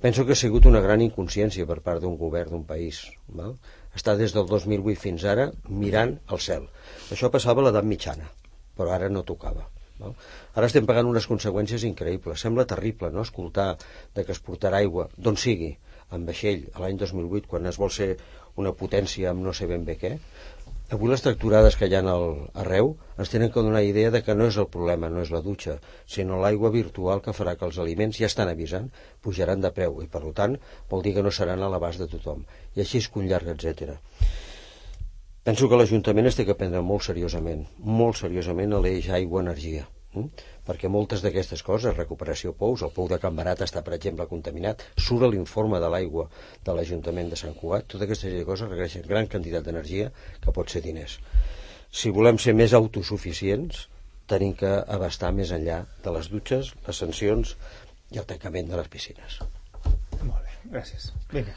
[0.00, 3.58] Penso que ha sigut una gran inconsciència per part d'un govern d'un país val?
[3.94, 6.68] està des del 2008 fins ara mirant al cel.
[7.10, 8.30] Això passava a l'edat mitjana
[8.80, 9.66] però ara no tocava
[10.00, 10.16] Val?
[10.56, 12.42] Ara estem pagant unes conseqüències increïbles.
[12.46, 13.24] Sembla terrible no?
[13.26, 13.70] escoltar
[14.16, 15.74] de que es portarà aigua d'on sigui,
[16.16, 18.14] amb vaixell, a l'any 2008, quan es vol ser
[18.60, 20.16] una potència amb no sé ben bé què.
[20.94, 22.24] Avui les tracturades que hi ha al,
[22.62, 22.88] arreu
[23.22, 25.76] ens tenen que donar idea de que no és el problema, no és la dutxa,
[26.14, 28.88] sinó l'aigua virtual que farà que els aliments ja estan avisant,
[29.22, 30.58] pujaran de preu i per tant
[30.90, 32.42] vol dir que no seran a l'abast de tothom.
[32.74, 33.94] I així és que un llarg, etc.
[35.44, 39.86] Penso que l'Ajuntament es té que prendre molt seriosament, molt seriosament a l'eix aigua-energia.
[40.10, 40.26] Mm?
[40.70, 44.84] perquè moltes d'aquestes coses, recuperació pous, el pou de Can Barat està, per exemple, contaminat,
[45.06, 46.28] surt a l'informe de l'aigua
[46.66, 50.10] de l'Ajuntament de Sant Cugat, totes aquestes coses requereixen gran quantitat d'energia
[50.44, 51.18] que pot ser diners.
[51.90, 53.88] Si volem ser més autosuficients,
[54.30, 57.56] tenim que abastar més enllà de les dutxes, les sancions
[58.14, 59.40] i el tancament de les piscines.
[60.20, 61.10] Molt bé, gràcies.
[61.34, 61.56] Vinga.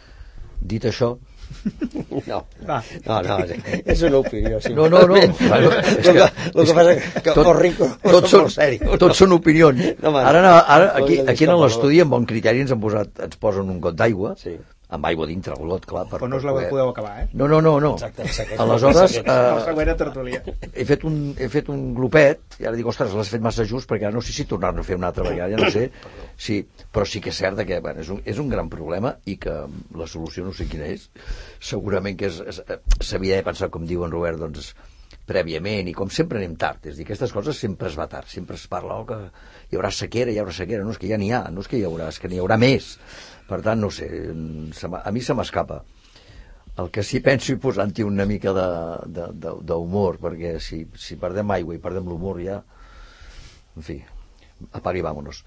[0.74, 1.13] Dit això,
[2.28, 2.78] No, no,
[3.26, 3.38] no,
[3.86, 4.60] és una opinió.
[4.62, 4.74] Sí.
[4.78, 5.16] No, no, no.
[5.18, 8.98] El, que, el que passa que, tot- tot, rico, tots són, molt sèrio.
[9.02, 9.82] tots són opinions.
[10.04, 13.39] No, ara, no, ara aquí, aquí en l'estudi, amb bon criteri, ens, han posat, ens
[13.42, 14.56] posen un got d'aigua, Sí.
[14.93, 16.06] Amb aigua dintre el got, clar.
[16.10, 17.27] Per, Però no us la poder- podeu acabar, eh?
[17.34, 17.79] No, no, no.
[17.82, 17.93] no.
[17.97, 18.60] Exacte, secret.
[18.62, 23.32] Aleshores, El eh, he fet, un, he fet un glopet i ara dic, ostres, l'has
[23.34, 25.60] fet massa just perquè ara no sé si tornar-ne a fer una altra vegada, ja
[25.62, 25.89] no sé
[26.38, 26.62] sí,
[26.93, 29.53] però sí que és cert que bueno, és, un, és un gran problema i que
[29.97, 31.10] la solució no sé quina és
[31.63, 34.73] segurament que eh, s'havia de pensar com diu en Robert doncs,
[35.27, 38.58] prèviament i com sempre anem tard és dir, aquestes coses sempre es va tard sempre
[38.60, 39.19] es parla oh, que
[39.71, 41.79] hi haurà sequera, hi haurà sequera no és que ja n'hi ha, no és que
[41.79, 42.97] hi haurà, és que n'hi haurà més
[43.49, 45.82] per tant, no sé a mi se m'escapa
[46.77, 51.82] el que sí penso i posant-hi una mica d'humor, perquè si, si perdem aigua i
[51.82, 52.63] perdem l'humor ja...
[53.73, 53.99] En fi,
[54.71, 55.43] apaga i vámonos.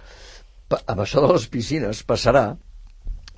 [0.71, 2.47] Pa, amb això de les piscines passarà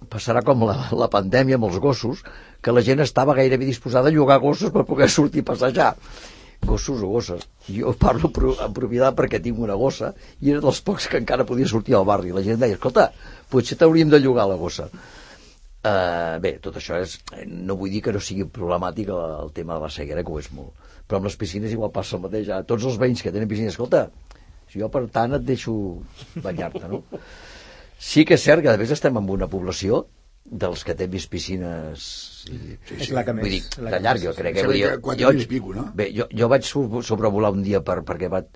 [0.08, 2.22] passarà com la, la pandèmia amb els gossos,
[2.62, 5.90] que la gent estava gairebé disposada a llogar gossos per poder sortir a passejar.
[6.66, 7.46] Gossos o gosses.
[7.68, 11.68] Jo parlo en propietat perquè tinc una gossa i era dels pocs que encara podia
[11.70, 12.34] sortir al barri.
[12.34, 13.10] La gent deia, escolta,
[13.50, 14.88] potser t'hauríem de llogar la gossa.
[15.78, 17.16] Uh, bé, tot això és...
[17.46, 20.40] No vull dir que no sigui problemàtic el, el tema de la sequera, que ho
[20.42, 20.74] és molt.
[21.08, 22.50] Però amb les piscines igual passa el mateix.
[22.52, 24.08] A tots els veïns que tenen piscines, escolta,
[24.68, 25.74] si jo per tant et deixo
[26.44, 27.04] banyar-te, no?
[27.98, 30.04] Sí que és cert que a més estem en una població
[30.50, 32.04] dels que té vist piscines
[32.48, 33.44] i, És la que més.
[33.44, 34.60] vull dir, la de que llarg, més, jo sí, crec sí.
[34.60, 34.66] que...
[34.70, 35.84] Vull dir, Quatre- jo, pico, no?
[35.94, 38.48] Bé, jo, jo vaig so- sobrevolar un dia per, perquè vaig,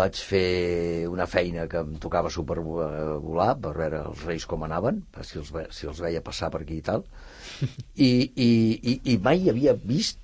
[0.00, 5.24] vaig fer una feina que em tocava supervolar per veure els reis com anaven, per
[5.26, 7.04] si els, ve, si els veia passar per aquí i tal,
[8.08, 10.20] i, i, i, i mai havia vist,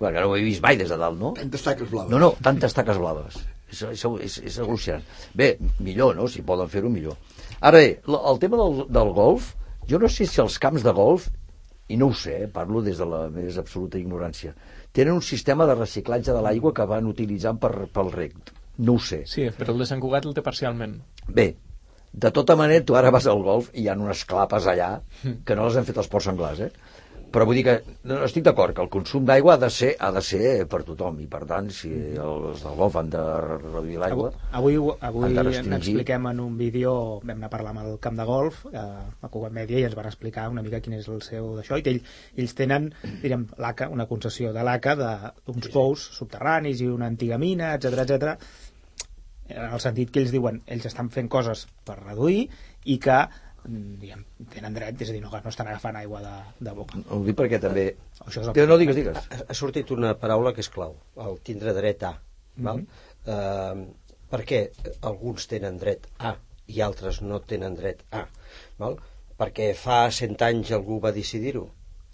[0.00, 1.32] perquè no ho he vist mai des de dalt, no?
[1.38, 2.10] Tantes taques blaves.
[2.12, 3.40] No, no, tantes taques blaves.
[3.72, 5.04] És, és, és, és al·lucinant.
[5.34, 6.26] Bé, millor, no?
[6.28, 7.16] Si poden fer-ho, millor.
[7.64, 9.52] Ara bé, el tema del, del golf,
[9.90, 11.28] jo no sé si els camps de golf,
[11.92, 14.54] i no ho sé, eh, parlo des de la més absoluta ignorància,
[14.92, 18.38] tenen un sistema de reciclatge de l'aigua que van utilitzant per, pel reg.
[18.78, 19.22] No ho sé.
[19.28, 20.96] Sí, però el de Sant Cugat el té parcialment.
[21.28, 21.52] Bé,
[22.12, 24.90] de tota manera, tu ara vas al golf i hi ha unes clapes allà
[25.46, 26.91] que no les han fet els ports anglès, eh?
[27.32, 27.74] Però vull dir que
[28.08, 31.20] no, estic d'acord que el consum d'aigua ha de ser ha de ser per tothom
[31.24, 33.22] i per tant si els del golf han de
[33.62, 35.94] reduir l'aigua Avui, avui de en restringir.
[35.94, 36.92] expliquem en un vídeo,
[37.22, 39.96] vam anar a parlar amb el camp de golf, eh, a Cugat Mèdia, i ens
[39.96, 42.02] van explicar una mica quin és el seu d'això, i que ell,
[42.36, 42.90] ells tenen,
[43.22, 48.36] direm, l'ACA, una concessió de l'ACA d'uns pous subterranis i una antiga mina, etc etc.
[49.52, 52.46] en el sentit que ells diuen, ells estan fent coses per reduir
[52.84, 53.18] i que
[53.64, 56.34] diguem, tenen dret, és a dir, no, no estan agafant aigua de,
[56.66, 56.98] de boca.
[57.14, 57.84] ho dic perquè també
[58.24, 60.96] Això és el que no digues, digues Ha, ha sortit una paraula que és clau,
[61.26, 62.16] el tindre dret a.
[62.66, 62.82] Val?
[63.26, 63.84] eh,
[64.32, 64.62] per què
[65.08, 66.34] alguns tenen dret a
[66.72, 68.26] i altres no tenen dret a?
[68.80, 68.98] Val?
[69.38, 71.66] Perquè fa 100 anys algú va decidir-ho.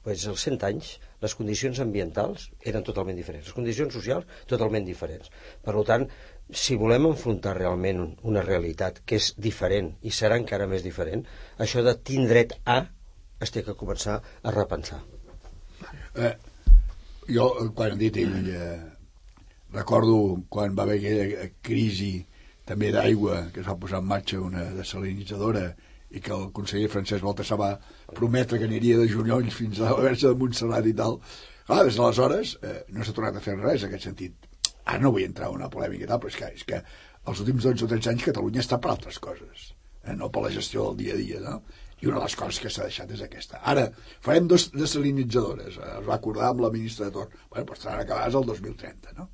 [0.04, 5.30] Pues als 100 anys les condicions ambientals eren totalment diferents, les condicions socials totalment diferents.
[5.64, 6.06] Per tant,
[6.50, 11.24] si volem enfrontar realment un- una realitat que és diferent i serà encara més diferent,
[11.58, 12.86] això de tindre dret a
[13.40, 15.02] es té que començar a repensar.
[16.16, 16.34] Eh,
[17.28, 18.80] jo, eh, quan dit ell, eh,
[19.72, 22.26] recordo quan va haver aquella crisi
[22.64, 25.74] també d'aigua, que es va posar en marxa una desalinitzadora
[26.10, 27.78] i que el conseller Francesc Baltasar va
[28.14, 31.20] prometre que aniria de juliol fins a la verge de Montserrat i tal.
[31.66, 34.47] Clar, des d'aleshores eh, no s'ha tornat a fer res en aquest sentit.
[34.88, 36.80] Ara no vull entrar en una polèmica i tal, però és que, és que
[37.28, 39.72] els últims 12 o 13 anys Catalunya està per altres coses,
[40.04, 41.58] eh, no per la gestió del dia a dia, no?
[41.98, 43.58] I una de les coses que s'ha deixat és aquesta.
[43.72, 43.88] Ara,
[44.24, 47.34] farem dos desalinitzadores, eh, es va acordar amb la ministra de Torn.
[47.50, 49.28] Bueno, però estaran acabades el 2030, no?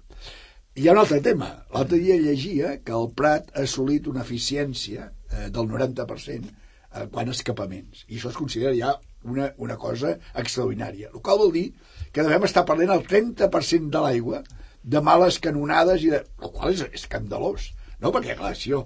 [0.74, 1.50] I hi ha un altre tema.
[1.74, 7.30] L'altre dia llegia que el Prat ha assolit una eficiència eh, del 90% eh, quan
[7.30, 8.06] escapaments.
[8.08, 11.12] I això es considera ja una, una cosa extraordinària.
[11.12, 11.68] El qual vol dir
[12.10, 14.42] que devem estar perdent el 30% de l'aigua
[14.84, 16.20] de males canonades i de...
[16.42, 17.72] El qual és escandalós.
[18.02, 18.82] No, perquè, clar, si jo,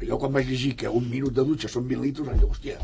[0.00, 2.78] jo quan vaig llegir que un minut de dutxa són 20 litres, dir, hòstia,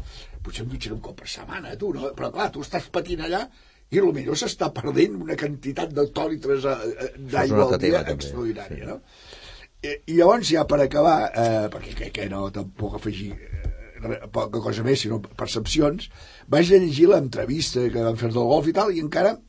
[0.44, 2.10] potser em dutxaré un cop per setmana, tu, no?
[2.18, 3.46] Però, clar, tu estàs patint allà
[3.88, 6.76] i potser s'està perdent una quantitat d'hectòlitres eh,
[7.06, 8.90] eh, d'aigua al dia extraordinària, sí.
[8.90, 8.98] no?
[9.78, 14.60] I, I llavors, ja per acabar, eh, perquè crec que no tampoc afegir eh, poca
[14.60, 16.10] cosa més, sinó percepcions,
[16.52, 19.47] vaig llegir l'entrevista que van fer del golf i tal, i encara eh, eh, eh,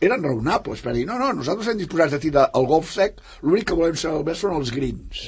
[0.00, 3.68] eren raonables per dir, no, no, nosaltres estem disposats a tirar el golf sec, l'únic
[3.70, 5.26] que volem saber són els greens.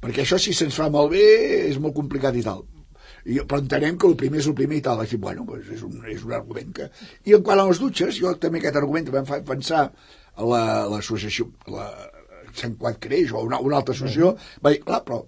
[0.00, 1.24] Perquè això si se'ns fa malbé
[1.68, 2.62] és molt complicat i tal.
[3.28, 5.02] I, però entenem que el primer és el primer i tal.
[5.02, 6.86] Així, bueno, pues és, un, és un argument que...
[7.28, 10.86] I en quant a les dutxes, jo també aquest argument em fa pensar a la-
[10.88, 11.90] l'associació, la,
[12.56, 14.32] Sant Quat Creix o una, una altra associació,
[14.64, 15.20] va dir, clar, però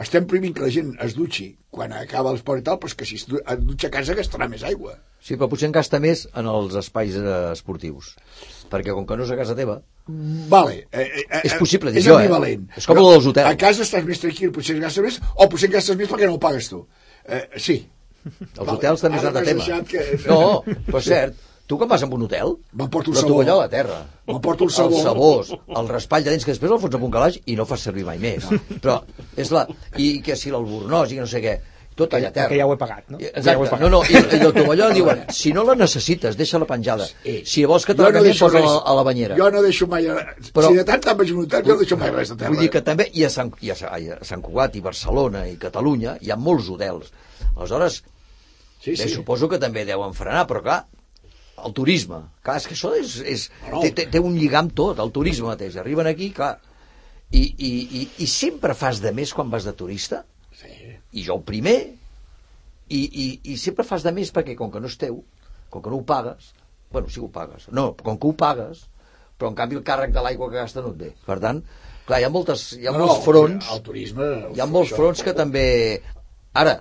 [0.00, 3.04] estem prohibint que la gent es dutxi quan acaba l'esport i tal, però és que
[3.06, 4.96] si es du- es dutxa a casa gastarà més aigua.
[5.20, 8.14] Sí, però potser en gasta més en els espais eh, esportius.
[8.70, 10.86] Perquè com que no és a casa teva, Vale.
[10.92, 12.12] Eh, eh, eh, És possible dir és eh?
[12.12, 12.66] ambivalent.
[12.76, 13.46] És com Però dels hotels.
[13.48, 16.40] A casa estàs més tranquil, potser gastes més, o potser gastes més perquè no ho
[16.42, 16.82] pagues tu.
[17.24, 17.78] Eh, sí.
[18.26, 19.80] els Vale, hotels també és un altre tema.
[19.88, 21.34] que- No, però és cert,
[21.66, 23.32] tu quan vas a un hotel, M'emporto el la sabó.
[23.32, 24.96] tovalló a la terra, M'emporto el sabó.
[24.96, 27.64] els sabors, el raspall de dents, que després el fots a un calaix i no
[27.66, 28.44] fas servir mai més.
[28.82, 29.00] Però
[29.36, 29.66] és la...
[29.96, 31.54] I que si l'albornoz i que no sé què,
[31.94, 32.48] tot allà a terra.
[32.50, 33.18] que ja ho he pagat, no?
[33.18, 33.80] Que ja ho he Exacte, pagat.
[33.80, 37.06] no, no, i, i el tovalló diuen, si no la necessites, deixa-la penjada.
[37.46, 38.66] Si vols que te la no posa res.
[38.84, 39.36] a la banyera.
[39.38, 40.04] Jo no deixo mai...
[40.04, 42.50] Però- Si de tant tant vaig un hotel, jo no deixo mai res de terra.
[42.50, 44.82] Vull dir que també, i a Sant, i a, Sa- i a Sant Cugat, i
[44.82, 47.12] Barcelona, i Catalunya, hi ha molts hotels.
[47.56, 48.02] Aleshores,
[48.84, 49.14] Sí, Bé, sí.
[49.14, 50.82] suposo que també deuen frenar, però clar,
[51.64, 53.80] el turisme, clar, és que això és, és, No.
[53.82, 55.76] té, té, té un lligam tot, el turisme mateix.
[55.80, 56.58] Arriben aquí, clar,
[57.32, 60.24] i, i, i, i sempre fas de més quan vas de turista,
[60.54, 60.70] Sí.
[61.12, 61.78] i jo el primer,
[62.88, 65.22] i, i, i sempre fas de més perquè com que no és teu,
[65.72, 66.52] com que no ho pagues,
[66.92, 68.84] bueno, sí que ho pagues, no, com que ho pagues,
[69.38, 71.08] però en canvi el càrrec de l'aigua que gasta no et ve.
[71.26, 71.62] Per tant,
[72.06, 74.28] clar, hi ha, moltes, hi ha No, molts fronts, El turisme...
[74.54, 75.64] hi ha molts fronts que també...
[76.54, 76.76] Ara,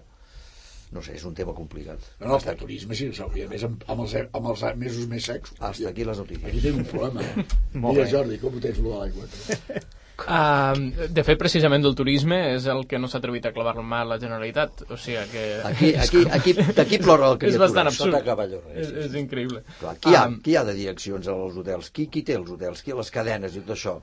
[0.93, 2.05] no sé, és un tema complicat.
[2.21, 5.25] No, no, el turisme sí, i a més amb, amb, els, amb els mesos més
[5.31, 5.55] secs.
[5.59, 6.47] Hasta aquí les notícies.
[6.49, 7.25] Aquí tenim un problema.
[7.25, 7.45] Eh?
[7.73, 8.11] Molt Mira, bé.
[8.13, 9.83] Jordi, com ho tens, lo de l'aigua?
[10.23, 14.03] Uh, de fet, precisament del turisme és el que no s'ha atrevit a clavar mà
[14.03, 14.83] a la Generalitat.
[14.93, 15.41] O sigui que...
[15.65, 16.53] Aquí, aquí, aquí,
[16.83, 17.63] aquí plora el és criatura.
[17.65, 18.27] bastant Sota absurd.
[18.27, 19.63] cavalló, res, És, és increïble.
[19.81, 21.89] Clar, qui, ha, Um, qui ha de direccions als hotels?
[21.91, 22.85] Qui, qui té els hotels?
[22.85, 23.95] Qui ha les cadenes i tot això?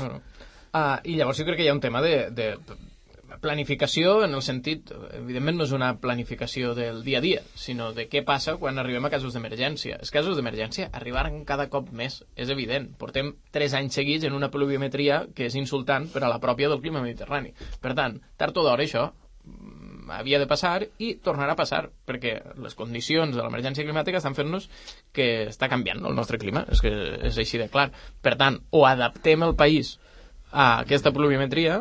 [0.00, 0.22] No, no.
[0.72, 2.48] Uh, I llavors jo crec que hi ha un tema de, de
[3.40, 8.06] planificació en el sentit, evidentment no és una planificació del dia a dia, sinó de
[8.10, 9.98] què passa quan arribem a casos d'emergència.
[10.00, 12.90] Els casos d'emergència arribaran cada cop més, és evident.
[13.00, 16.82] Portem 3 anys seguits en una pluviometria que és insultant per a la pròpia del
[16.84, 17.54] clima mediterrani.
[17.80, 22.34] Per tant, tard o d'hora això mm, havia de passar i tornarà a passar, perquè
[22.60, 24.68] les condicions de l'emergència climàtica estan fent-nos
[25.16, 26.92] que està canviant el nostre clima, és que
[27.30, 27.88] és així de clar.
[28.20, 29.96] Per tant, o adaptem el país
[30.50, 31.80] a aquesta pluviometria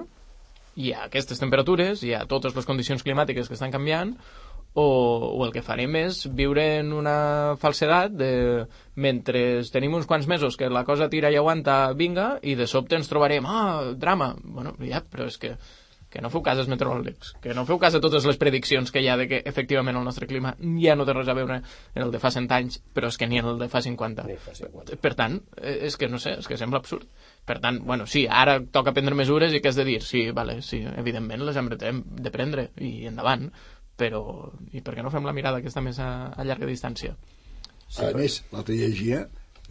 [0.80, 4.16] i a aquestes temperatures i a totes les condicions climàtiques que estan canviant
[4.74, 8.32] o, o el que farem és viure en una falsedat de
[8.96, 9.42] mentre
[9.74, 13.10] tenim uns quants mesos que la cosa tira i aguanta, vinga, i de sobte ens
[13.10, 14.36] trobarem, ah, drama.
[14.44, 15.56] Bueno, ja, però és que
[16.10, 19.02] que no feu cas als meteoròlegs, que no feu cas a totes les prediccions que
[19.04, 22.02] hi ha de que efectivament el nostre clima ja no té res a veure en
[22.02, 24.26] el de fa 100 anys, però és que ni en el de fa 50.
[24.26, 24.98] Ni fa 50.
[25.04, 27.06] Per tant, eh, és que no sé, és que sembla absurd.
[27.50, 29.98] Per tant, bueno, sí, ara toca prendre mesures i què has de dir?
[30.06, 33.48] Sí, vale, sí, evidentment les hem de, prendre i endavant,
[33.98, 34.22] però
[34.70, 37.16] i per què no fem la mirada aquesta més a, a llarga distància?
[37.88, 39.24] Sí, a més, l'altre llegia,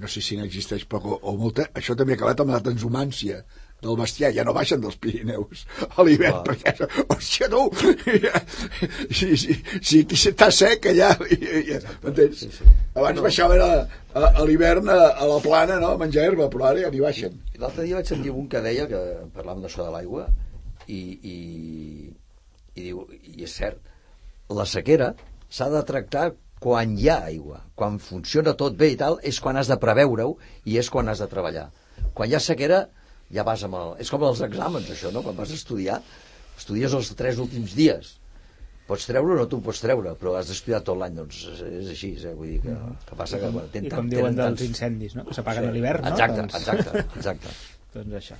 [0.02, 3.44] no sé si n'existeix poc o, o molta, això també ha acabat amb la transhumància
[3.82, 7.68] del bestiar, ja no baixen dels Pirineus a l'hivern, perquè, hòstia, no,
[9.14, 11.12] si, si, si aquí està sec allà,
[11.68, 12.42] ja, m'entens?
[12.42, 12.66] Sí, sí.
[12.98, 13.70] Abans baixaven a,
[14.14, 17.04] a, a l'hivern a, a la plana, no?, a menjar herba, però ara ja n'hi
[17.04, 17.38] baixen.
[17.58, 19.04] L'altre dia vaig sentir un que deia, que
[19.36, 20.26] parlàvem d'això de l'aigua,
[20.88, 21.38] i, i,
[22.74, 23.78] i, diu, i és cert,
[24.50, 25.12] la sequera
[25.52, 27.62] s'ha de tractar quan hi ha aigua.
[27.78, 30.34] Quan funciona tot bé i tal, és quan has de preveure-ho
[30.66, 31.68] i és quan has de treballar.
[32.14, 32.86] Quan hi ha sequera,
[33.34, 33.92] ja vas amb el...
[34.04, 35.22] És com els exàmens, això, no?
[35.26, 36.00] Quan vas a estudiar,
[36.58, 38.14] estudies els tres últims dies.
[38.88, 42.14] Pots treure o no t'ho pots treure, però has d'estudiar tot l'any, doncs és, així,
[42.24, 42.32] eh?
[42.36, 43.50] vull dir que, que passa que...
[43.52, 45.26] bueno, I com tant- diuen dels incendis, no?
[45.28, 46.14] que s'apaguen a l'hivern, no?
[46.14, 47.52] Exacte, doncs, exacte, exacte.
[47.98, 48.38] doncs això.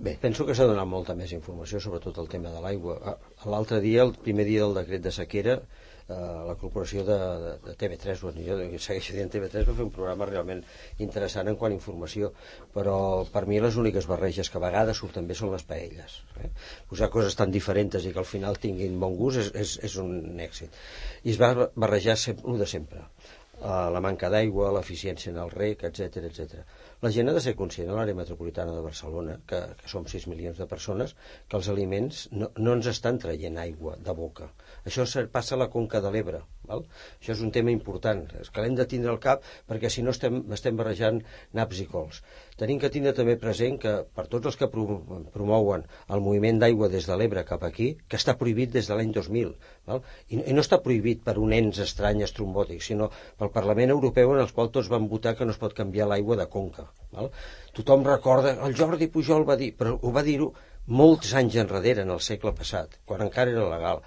[0.00, 0.16] Bé.
[0.22, 3.18] Penso que s'ha donat molta més informació, sobretot el tema de l'aigua.
[3.52, 5.58] L'altre dia, el primer dia del decret de sequera,
[6.08, 10.28] la corporació de, de, de TV3, bueno, jo segueixo dient TV3, va fer un programa
[10.28, 10.60] realment
[11.00, 12.32] interessant en quant a informació,
[12.74, 12.96] però
[13.32, 16.18] per mi les úniques barreges que a vegades surten bé són les paelles.
[16.44, 16.50] Eh?
[16.90, 20.42] Posar coses tan diferents i que al final tinguin bon gust és, és, és un
[20.44, 20.76] èxit.
[21.24, 23.06] I es va barrejar sempre, el de sempre.
[23.54, 26.64] Uh, la manca d'aigua, l'eficiència en el rec, etc etc.
[27.04, 30.26] La gent ha de ser conscient a l'àrea metropolitana de Barcelona, que, que som 6
[30.32, 31.14] milions de persones,
[31.48, 34.50] que els aliments no, no ens estan traient aigua de boca,
[34.84, 36.42] Això passa a la conca de l'Ebre.
[36.68, 40.12] Això és un tema important, és que l'hem de tindre al cap perquè si no
[40.12, 41.22] estem, estem barrejant
[41.56, 42.18] naps i cols.
[42.60, 44.98] Tenim que tindre també present que per tots els que pro-
[45.32, 49.12] promouen el moviment d'aigua des de l'Ebre cap aquí, que està prohibit des de l'any
[49.16, 49.54] 2000,
[49.88, 50.02] val?
[50.28, 53.10] I, i no està prohibit per un ens estrany estrombòtic, sinó
[53.40, 56.36] pel Parlament Europeu en el qual tots van votar que no es pot canviar l'aigua
[56.40, 56.90] de conca.
[57.12, 57.30] Val?
[57.76, 60.52] Tothom recorda, el Jordi Pujol va dir, però ho va dir-ho
[60.86, 64.04] molts anys enrere, en el segle passat, quan encara era legal.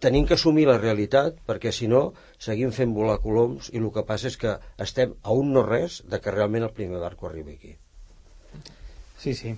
[0.00, 4.02] Tenim que assumir la realitat, perquè si no, seguim fent volar coloms i el que
[4.08, 7.54] passa és que estem a un no res de que realment el primer barco arribi
[7.56, 7.76] aquí.
[9.18, 9.54] Sí, sí.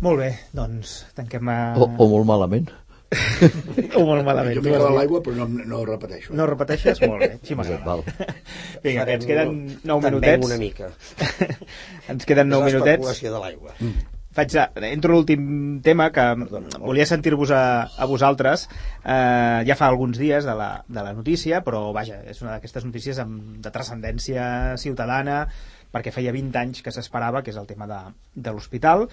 [0.00, 1.56] Molt bé, doncs tanquem a...
[1.74, 2.68] O, o molt malament.
[3.98, 4.54] o molt malament.
[4.54, 6.36] Jo m'he quedat l'aigua, però no, no ho repeteixo.
[6.38, 7.00] No repeteixes?
[7.02, 7.82] Molt bé, així m'agrada.
[7.88, 8.04] Val.
[8.84, 10.46] Vinga, que ens queden 9 També minutets.
[10.46, 10.92] una mica.
[12.14, 13.02] ens queden 9 És minutets.
[13.08, 13.74] l'especulació de l'aigua.
[14.38, 14.54] Faig,
[14.86, 16.24] entro l'últim tema que
[16.78, 18.68] volia sentir-vos a, a vosaltres
[19.02, 22.86] eh, ja fa alguns dies de la, de la notícia, però vaja, és una d'aquestes
[22.86, 24.44] notícies amb, de transcendència
[24.78, 25.40] ciutadana
[25.90, 27.98] perquè feia 20 anys que s'esperava, que és el tema de,
[28.36, 29.08] de l'hospital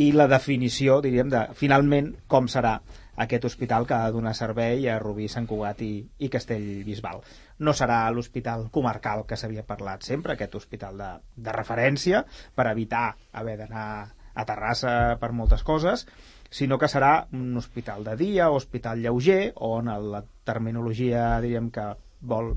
[0.00, 2.78] i la definició, diríem, de finalment com serà
[3.20, 7.20] aquest hospital que ha de donar servei a Rubí, Sant Cugat i, i Castellbisbal.
[7.60, 12.24] No serà l'hospital comarcal que s'havia parlat sempre, aquest hospital de, de referència,
[12.56, 13.86] per evitar haver d'anar
[14.34, 16.06] a Terrassa per moltes coses,
[16.52, 21.90] sinó que serà un hospital de dia o hospital lleuger, on la terminologia, diríem que
[22.20, 22.54] vol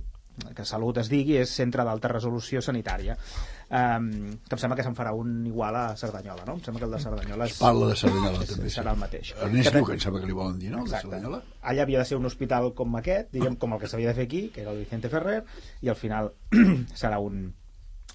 [0.53, 3.13] que Salut es digui, és centre d'alta resolució sanitària.
[3.71, 4.09] Um,
[4.45, 6.57] que em sembla que se'n farà un igual a Cerdanyola, no?
[6.59, 8.69] Em sembla que el de Cerdanyola és, Parla de Cerdanyola, és- també.
[8.73, 9.31] serà el mateix.
[9.41, 10.79] Ernest Que- em sembla que li volen dir, no?
[10.83, 11.07] El de Exacte.
[11.07, 11.39] Cerdanyola.
[11.63, 14.25] Allà havia de ser un hospital com aquest, diríem, com el que s'havia de fer
[14.27, 15.39] aquí, que era el Vicente Ferrer,
[15.81, 16.33] i al final
[17.01, 17.53] serà un,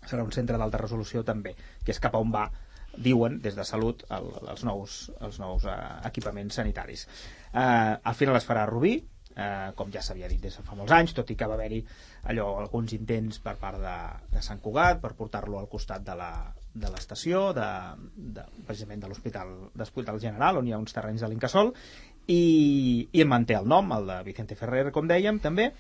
[0.04, 2.50] serà un centre d'alta resolució també, que és cap a on va
[2.96, 5.78] diuen des de Salut el, els nous, els nous eh,
[6.10, 7.06] equipaments sanitaris.
[7.52, 8.96] Eh, al final es farà a Rubí,
[9.36, 11.80] eh, com ja s'havia dit des de fa molts anys, tot i que va haver-hi
[12.32, 13.96] allò, alguns intents per part de,
[14.34, 16.32] de Sant Cugat per portar-lo al costat de la
[16.72, 17.70] de de,
[18.16, 21.72] de, precisament de l'Hospital d'Hospital General, on hi ha uns terrenys de l'Incasol,
[22.28, 25.72] i, i en manté el nom, el de Vicente Ferrer, com dèiem, també,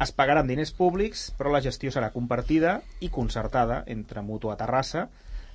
[0.00, 5.08] es pagaran diners públics, però la gestió serà compartida i concertada entre Mutua Terrassa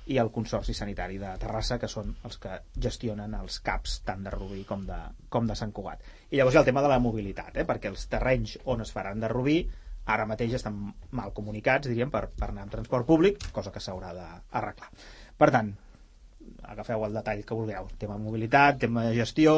[0.06, 4.30] i el Consorci Sanitari de Terrassa, que són els que gestionen els CAPs tant de
[4.34, 4.98] Rubí com de,
[5.28, 6.04] com de Sant Cugat.
[6.30, 7.66] I llavors hi ha el tema de la mobilitat, eh?
[7.66, 9.58] perquè els terrenys on es faran de Rubí
[10.06, 10.76] ara mateix estan
[11.18, 14.92] mal comunicats, diríem, per, per anar amb transport públic, cosa que s'haurà d'arreglar.
[15.36, 15.72] Per tant,
[16.74, 19.56] agafeu el detall que vulgueu, tema mobilitat, tema gestió,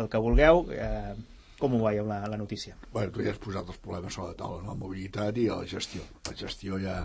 [0.00, 1.12] el que vulgueu, eh,
[1.60, 2.78] com ho veieu la, la notícia?
[2.94, 6.08] Bueno, tu ja has posat els problemes sobre la taula, la mobilitat i la gestió.
[6.28, 7.02] La gestió ja...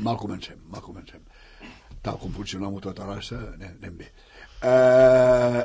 [0.00, 1.20] Mal comencem, mal comencem.
[2.06, 4.10] Tal com funciona el motor de Terrassa, anem, anem bé.
[4.62, 5.62] Uh,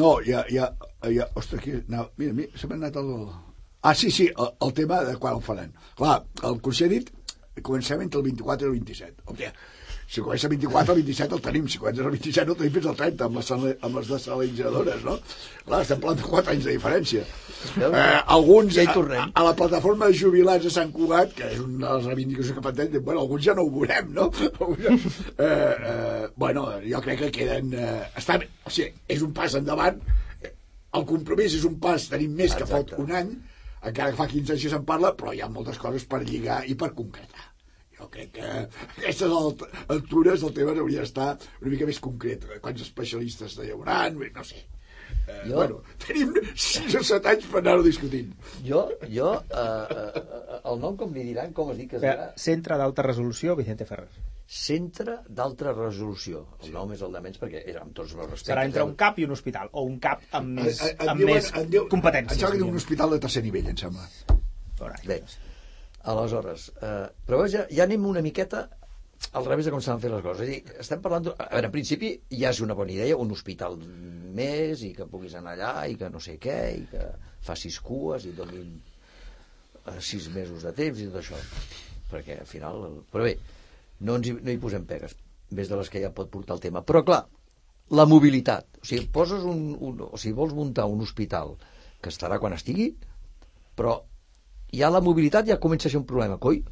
[0.00, 0.70] no, ja, ja,
[1.04, 1.26] ja...
[1.34, 1.74] Ostres, aquí...
[1.90, 3.14] No, mira, mira, se m'ha anat el...
[3.82, 5.72] Ah, sí, sí, el, el tema de quan el faran.
[5.98, 7.10] Clar, el Consell ha dit
[7.62, 9.24] comencem entre el 24 i el 27.
[9.26, 9.50] Hòstia,
[10.10, 12.72] si comença el 24 el 27 el tenim, si comença el 27 no el tenim
[12.76, 15.12] fins al 30 amb les, amb les desalinitzadores, no?
[15.68, 17.26] Clar, estem parlant de 4 anys de diferència.
[17.78, 21.92] Eh, alguns Ja a, a, la plataforma de jubilats de Sant Cugat, que és una
[21.92, 24.26] de les reivindicacions que diuen, bueno, alguns ja no ho veurem, no?
[24.40, 27.70] eh, eh, bueno, jo crec que queden...
[27.78, 30.02] Eh, està o sigui, és un pas endavant,
[30.98, 33.04] el compromís és un pas, tenim més que fot Exacte.
[33.04, 33.30] un any,
[33.86, 36.64] encara que fa 15 anys que se'n parla, però hi ha moltes coses per lligar
[36.66, 37.49] i per concretar.
[38.00, 38.64] Jo crec que a
[38.96, 41.30] aquestes alt- altures el tema hauria d'estar
[41.60, 42.46] una mica més concret.
[42.64, 44.64] Quants especialistes hi haurà, no sé.
[45.26, 48.32] Eh, Jo- Bueno, tenim 6 o 7 anys per anar-ho discutint.
[48.64, 52.28] Jo, jo eh, eh, el nom com li diran, com es diu que es dirà?
[52.36, 54.08] Centre d'alta resolució Vicente Ferrer.
[54.46, 56.44] Centre d'alta resolució.
[56.64, 58.48] El nom és el de menys perquè era amb tots els respectes.
[58.48, 61.20] Serà entre un CAP i un hospital, o un CAP amb més, En- en amb
[61.20, 62.32] diuen- més en competències.
[62.32, 64.08] Em sembla que diu un hospital de tercer nivell, em sembla.
[65.06, 65.22] Bé,
[66.08, 68.68] aleshores, eh, però ja, ja anem una miqueta
[69.36, 70.46] al revés de com s'han fet les coses.
[70.46, 71.28] És dir, estem parlant...
[71.36, 73.76] A veure, en principi ja és una bona idea, un hospital
[74.36, 77.04] més i que puguis anar allà i que no sé què i que
[77.44, 78.70] facis cues i donin
[79.84, 81.40] eh, sis mesos de temps i tot això.
[82.10, 82.86] Perquè al final...
[83.12, 83.36] Però bé,
[84.00, 85.14] no, ens hi, no hi posem pegues,
[85.56, 86.82] més de les que ja pot portar el tema.
[86.86, 87.22] Però clar,
[87.94, 88.80] la mobilitat.
[88.80, 91.56] O sigui, poses un, un, o sigui, vols muntar un hospital
[92.00, 92.94] que estarà quan estigui,
[93.76, 93.98] però
[94.74, 96.38] ja la mobilitat ja comença a ser un problema.
[96.42, 96.62] Coi,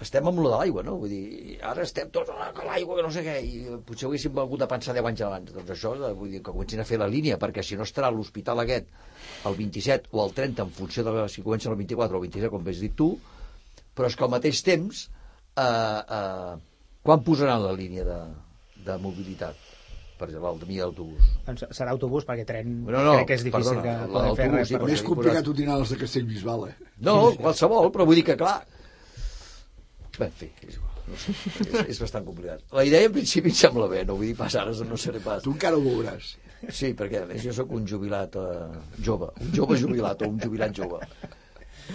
[0.00, 0.96] estem amb lo de l'aigua, no?
[1.00, 4.62] Vull dir, ara estem tots a l'aigua, que no sé què, i potser haguéssim hagut
[4.62, 5.52] de pensar 10 anys abans.
[5.56, 8.10] Doncs això, eh, vull dir, que comencin a fer la línia, perquè si no estarà
[8.14, 8.88] l'hospital aquest
[9.48, 12.52] el 27 o el 30, en funció de si comença el 24 o el 27,
[12.54, 13.10] com has dit tu,
[13.96, 15.04] però és que al mateix temps,
[15.60, 16.54] eh, eh,
[17.04, 18.20] quan posaran la línia de,
[18.86, 19.68] de mobilitat?
[20.20, 21.30] Per exemple, el de mi autobús.
[21.48, 24.50] Doncs serà autobús, perquè tren No, no, crec que és difícil perdona, que podem fer
[24.52, 24.68] res.
[24.68, 26.76] sí, per- Més complicat utinar els de Castellbisbal, eh?
[27.08, 28.58] No, qualsevol, però vull dir que clar...
[30.20, 30.88] Bé, en fi, és igual.
[31.10, 31.32] No sé,
[31.64, 32.60] és, és bastant complicat.
[32.76, 35.42] La idea en principi em sembla bé, no vull dir pas ara, no seré pas.
[35.42, 36.34] Tu encara ho veuràs.
[36.76, 40.38] Sí, perquè a més jo sóc un jubilat eh, jove, un jove jubilat o un
[40.42, 41.00] jubilat jove.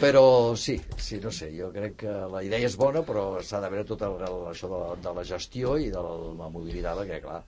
[0.01, 0.23] Però
[0.59, 3.86] sí, sí, no sé, jo crec que la idea és bona, però s'ha de veure
[3.88, 7.21] tot el, el, això de la, de la gestió i de la, la mobilitat, perquè
[7.23, 7.43] clar,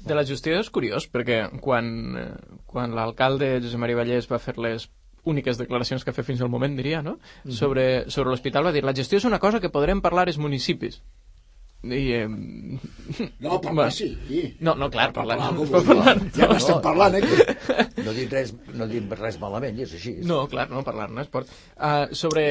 [0.00, 4.56] De la gestió és curiós, perquè quan, eh, quan l'alcalde Josep Maria Vallès va fer
[4.56, 4.88] les
[5.28, 7.18] úniques declaracions que ha fet fins al moment, diria, no?
[7.44, 11.02] sobre, sobre l'hospital va dir la gestió és una cosa que podrem parlar els municipis.
[11.82, 12.28] I, eh...
[13.40, 14.10] No, parlar sí.
[14.60, 15.38] No, no, clar, parlar.
[15.38, 15.86] Parlar, vulguis.
[15.86, 16.52] parlar Ja no.
[16.52, 17.54] n'estem parlant, eh?
[18.06, 20.12] no dic res, no dic res malament, és així.
[20.28, 21.48] No, clar, no, parlar-ne és port.
[21.80, 22.44] Uh, sobre,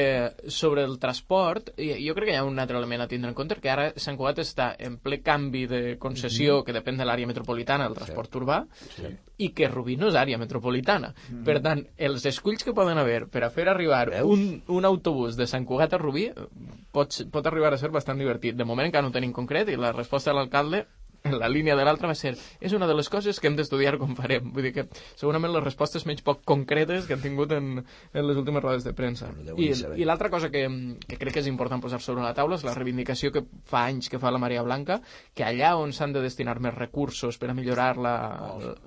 [0.50, 3.60] sobre el transport, jo crec que hi ha un altre element a tindre en compte,
[3.62, 7.86] que ara Sant Cugat està en ple canvi de concessió que depèn de l'àrea metropolitana
[7.86, 8.64] del transport urbà,
[9.40, 11.12] i que Rubí no és àrea metropolitana.
[11.46, 15.48] Per tant, els esculls que poden haver per a fer arribar un, un autobús de
[15.50, 16.48] Sant Cugat a Rubí eh,
[16.92, 18.58] pot, pot arribar a ser bastant divertit.
[18.58, 20.84] De moment encara no ho tenim concret i la resposta de l'alcalde
[21.24, 23.96] en la línia de l'altra va ser és una de les coses que hem d'estudiar
[24.00, 24.50] com farem.
[24.54, 28.40] Vull dir que segurament les respostes menys poc concretes que han tingut en, en les
[28.40, 29.30] últimes rodes de premsa.
[29.34, 30.64] Bueno, I, i l'altra cosa que,
[31.06, 34.10] que crec que és important posar sobre la taula és la reivindicació que fa anys
[34.10, 35.00] que fa la Maria Blanca,
[35.36, 38.14] que allà on s'han de destinar més recursos per a millorar la...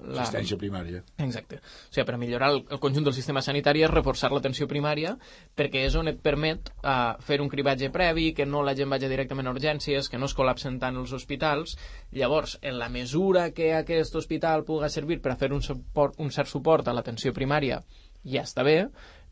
[0.04, 1.04] la Assistència primària.
[1.24, 1.62] Exacte.
[1.62, 5.16] O sigui, per a millorar el, el conjunt del sistema sanitari és reforçar l'atenció primària
[5.58, 9.10] perquè és on et permet uh, fer un cribatge previ, que no la gent vagi
[9.12, 11.78] directament a urgències, que no es col·lapsen tant els hospitals.
[12.24, 16.32] Llavors, en la mesura que aquest hospital puga servir per a fer un, suport, un
[16.32, 17.82] cert suport a l'atenció primària,
[18.24, 18.78] ja està bé,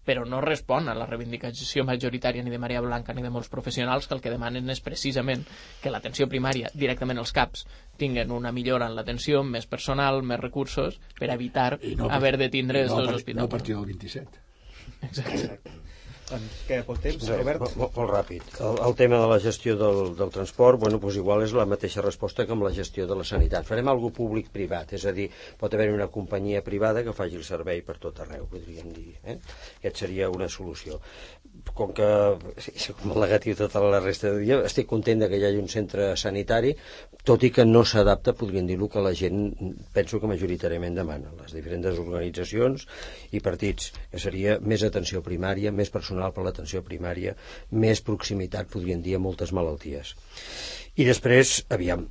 [0.04, 4.10] però no respon a la reivindicació majoritària ni de Maria Blanca ni de molts professionals
[4.10, 5.46] que el que demanen és precisament
[5.82, 7.64] que l'atenció primària, directament els CAPs,
[8.02, 12.50] tinguen una millora en l'atenció, més personal, més recursos, per evitar I no haver de
[12.50, 13.46] tindre els no a dos hospitals.
[13.46, 14.44] No a partir del 27.
[15.08, 15.80] Exacte.
[16.32, 17.60] Doncs queda poc temps, Res, Robert.
[17.60, 18.46] molt, molt, molt ràpid.
[18.64, 22.04] El, el tema de la gestió del, del transport, bueno, doncs igual és la mateixa
[22.06, 23.68] resposta que amb la gestió de la sanitat.
[23.68, 25.28] Farem algo públic-privat, és a dir,
[25.60, 29.18] pot haver una companyia privada que faci el servei per tot arreu, podríem dir.
[29.28, 29.38] Eh?
[29.82, 31.02] Aquest seria una solució.
[31.76, 32.08] Com que,
[33.02, 36.14] com el negatiu tota la resta de dia, estic content que hi hagi un centre
[36.16, 36.72] sanitari,
[37.28, 39.52] tot i que no s'adapta, podríem dir-ho, que la gent
[39.94, 41.36] penso que majoritàriament demana.
[41.42, 42.88] Les diferents organitzacions
[43.36, 47.34] i partits, que seria més atenció primària, més personal per l'atenció primària,
[47.72, 50.13] més proximitat, podríem dir, a moltes malalties.
[51.01, 52.05] I després, aviam,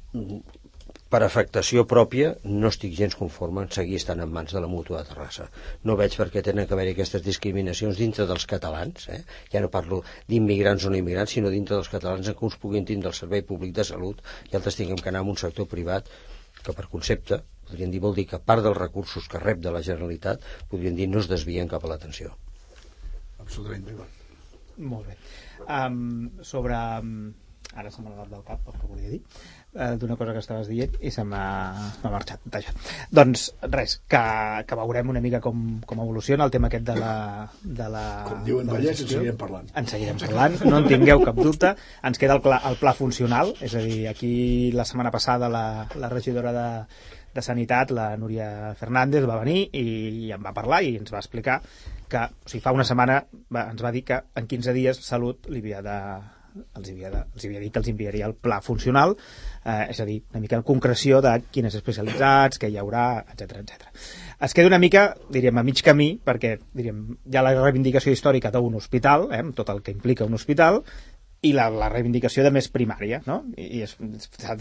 [1.10, 5.00] per afectació pròpia no estic gens conforme en seguir estant en mans de la mútua
[5.00, 5.48] de Terrassa.
[5.82, 9.18] No veig per què tenen que haver aquestes discriminacions dintre dels catalans, eh?
[9.52, 12.86] ja no parlo d'immigrants o no immigrants, sinó dintre dels catalans en què uns puguin
[12.86, 16.14] tindre el servei públic de salut i altres tinguem que anar a un sector privat
[16.62, 19.82] que per concepte, podríem dir, vol dir que part dels recursos que rep de la
[19.82, 22.36] Generalitat, podríem dir, no es desvien cap a l'atenció.
[23.50, 24.18] Absolutament d'acord.
[24.80, 25.20] Molt bé.
[25.66, 26.80] Um, sobre...
[27.02, 27.14] Um,
[27.78, 30.66] ara se m'ha anat del cap el que volia dir uh, d'una cosa que estaves
[30.66, 31.36] dient i se m'ha
[32.02, 32.72] marxat Vaja.
[33.14, 34.22] doncs res, que,
[34.66, 37.12] que veurem una mica com, com evoluciona el tema aquest de la,
[37.62, 39.70] de la Com diuen de la Vallès, en seguirem parlant.
[39.78, 41.70] en seguirem parlant, no en tingueu cap dubte
[42.10, 44.32] ens queda el pla, el pla funcional és a dir, aquí
[44.74, 46.66] la setmana passada la, la regidora de,
[47.38, 49.86] de Sanitat la Núria Fernández va venir i,
[50.26, 51.60] i em va parlar i ens va explicar
[52.10, 55.48] que o sigui, fa una setmana va, ens va dir que en 15 dies Salut
[55.50, 55.96] li havia de,
[56.56, 59.14] els havia, de, els havia dit que els enviaria el pla funcional,
[59.64, 63.60] eh, és a dir, una mica de concreció de quines especialitats, què hi haurà, etc
[63.62, 63.88] etc.
[64.46, 68.52] Es queda una mica, diríem, a mig camí, perquè diríem, hi ha la reivindicació històrica
[68.54, 70.82] d'un hospital, eh, amb tot el que implica un hospital,
[71.42, 73.38] i la, la reivindicació de més primària, no?
[73.56, 73.94] I, i és-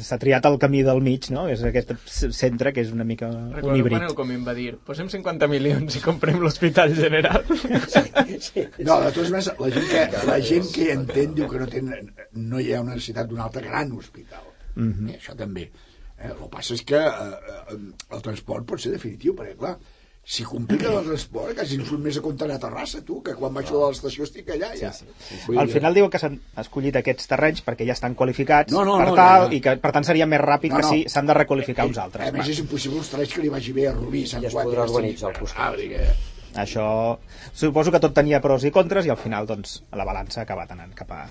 [0.08, 1.48] s'ha triat el camí del mig, no?
[1.52, 4.06] És aquest centre que és una mica un Recordo quan híbrid.
[4.08, 7.44] el Comín va dir posem 50 milions i comprem l'Hospital General.
[7.50, 11.68] No, de totes maneres, la gent que, la gent que hi entén diu que no,
[11.68, 12.12] tenen,
[12.48, 14.46] no hi ha una necessitat d'un altre gran hospital.
[14.76, 15.10] Mm -hmm.
[15.10, 15.70] eh, això també.
[16.18, 17.78] Eh, el que passa és que eh, eh,
[18.16, 19.78] el transport pot ser definitiu, perquè, clar,
[20.24, 23.54] si complica el transport, quasi em surt més a comptar a Terrassa, tu, que quan
[23.56, 24.92] baixo de l'estació estic allà, ja.
[24.94, 25.58] Sí, sí.
[25.58, 29.08] Al final diuen que s'han escollit aquests terrenys perquè ja estan qualificats No, no, per
[29.10, 29.58] no, tal, no, no.
[29.58, 30.92] i que per tant seria més ràpid No, que no.
[30.94, 32.28] si s'han de requalificar uns altres.
[32.30, 34.60] A més, és impossible uns terrenys que li vagi bé a Rubí, Sant Ja es
[34.60, 35.64] podrà organitzar al costat.
[35.66, 36.39] Ah, vull dir que...
[36.56, 37.20] això
[37.54, 40.72] suposo que tot tenia pros i contres i al final doncs la balança ha acabat
[40.74, 41.28] anant cap, a,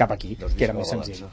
[0.00, 1.26] cap aquí, Doncs que era més senzill.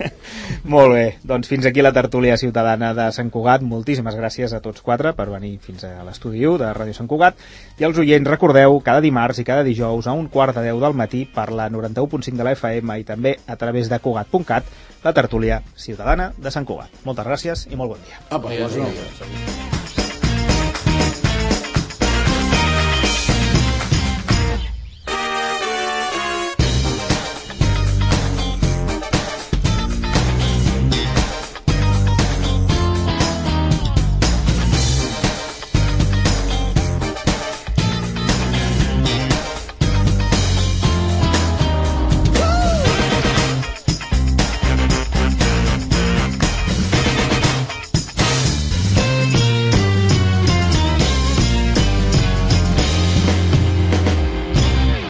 [0.74, 3.64] Molt bé, doncs fins aquí la tertúlia ciutadana de Sant Cugat.
[3.64, 7.40] Moltíssimes gràcies a tots quatre per venir fins a l'estudi 1 de Ràdio Sant Cugat.
[7.80, 10.98] I als oients, recordeu, cada dimarts i cada dijous a un quart de 10 del
[10.98, 14.72] matí per la 91.5 de la FM i també a través de Cugat.cat
[15.02, 17.02] la tertúlia ciutadana de Sant Cugat.
[17.08, 18.20] Moltes gràcies i molt bon dia.
[18.30, 18.68] Apa, no.
[18.68, 19.81] Adéu.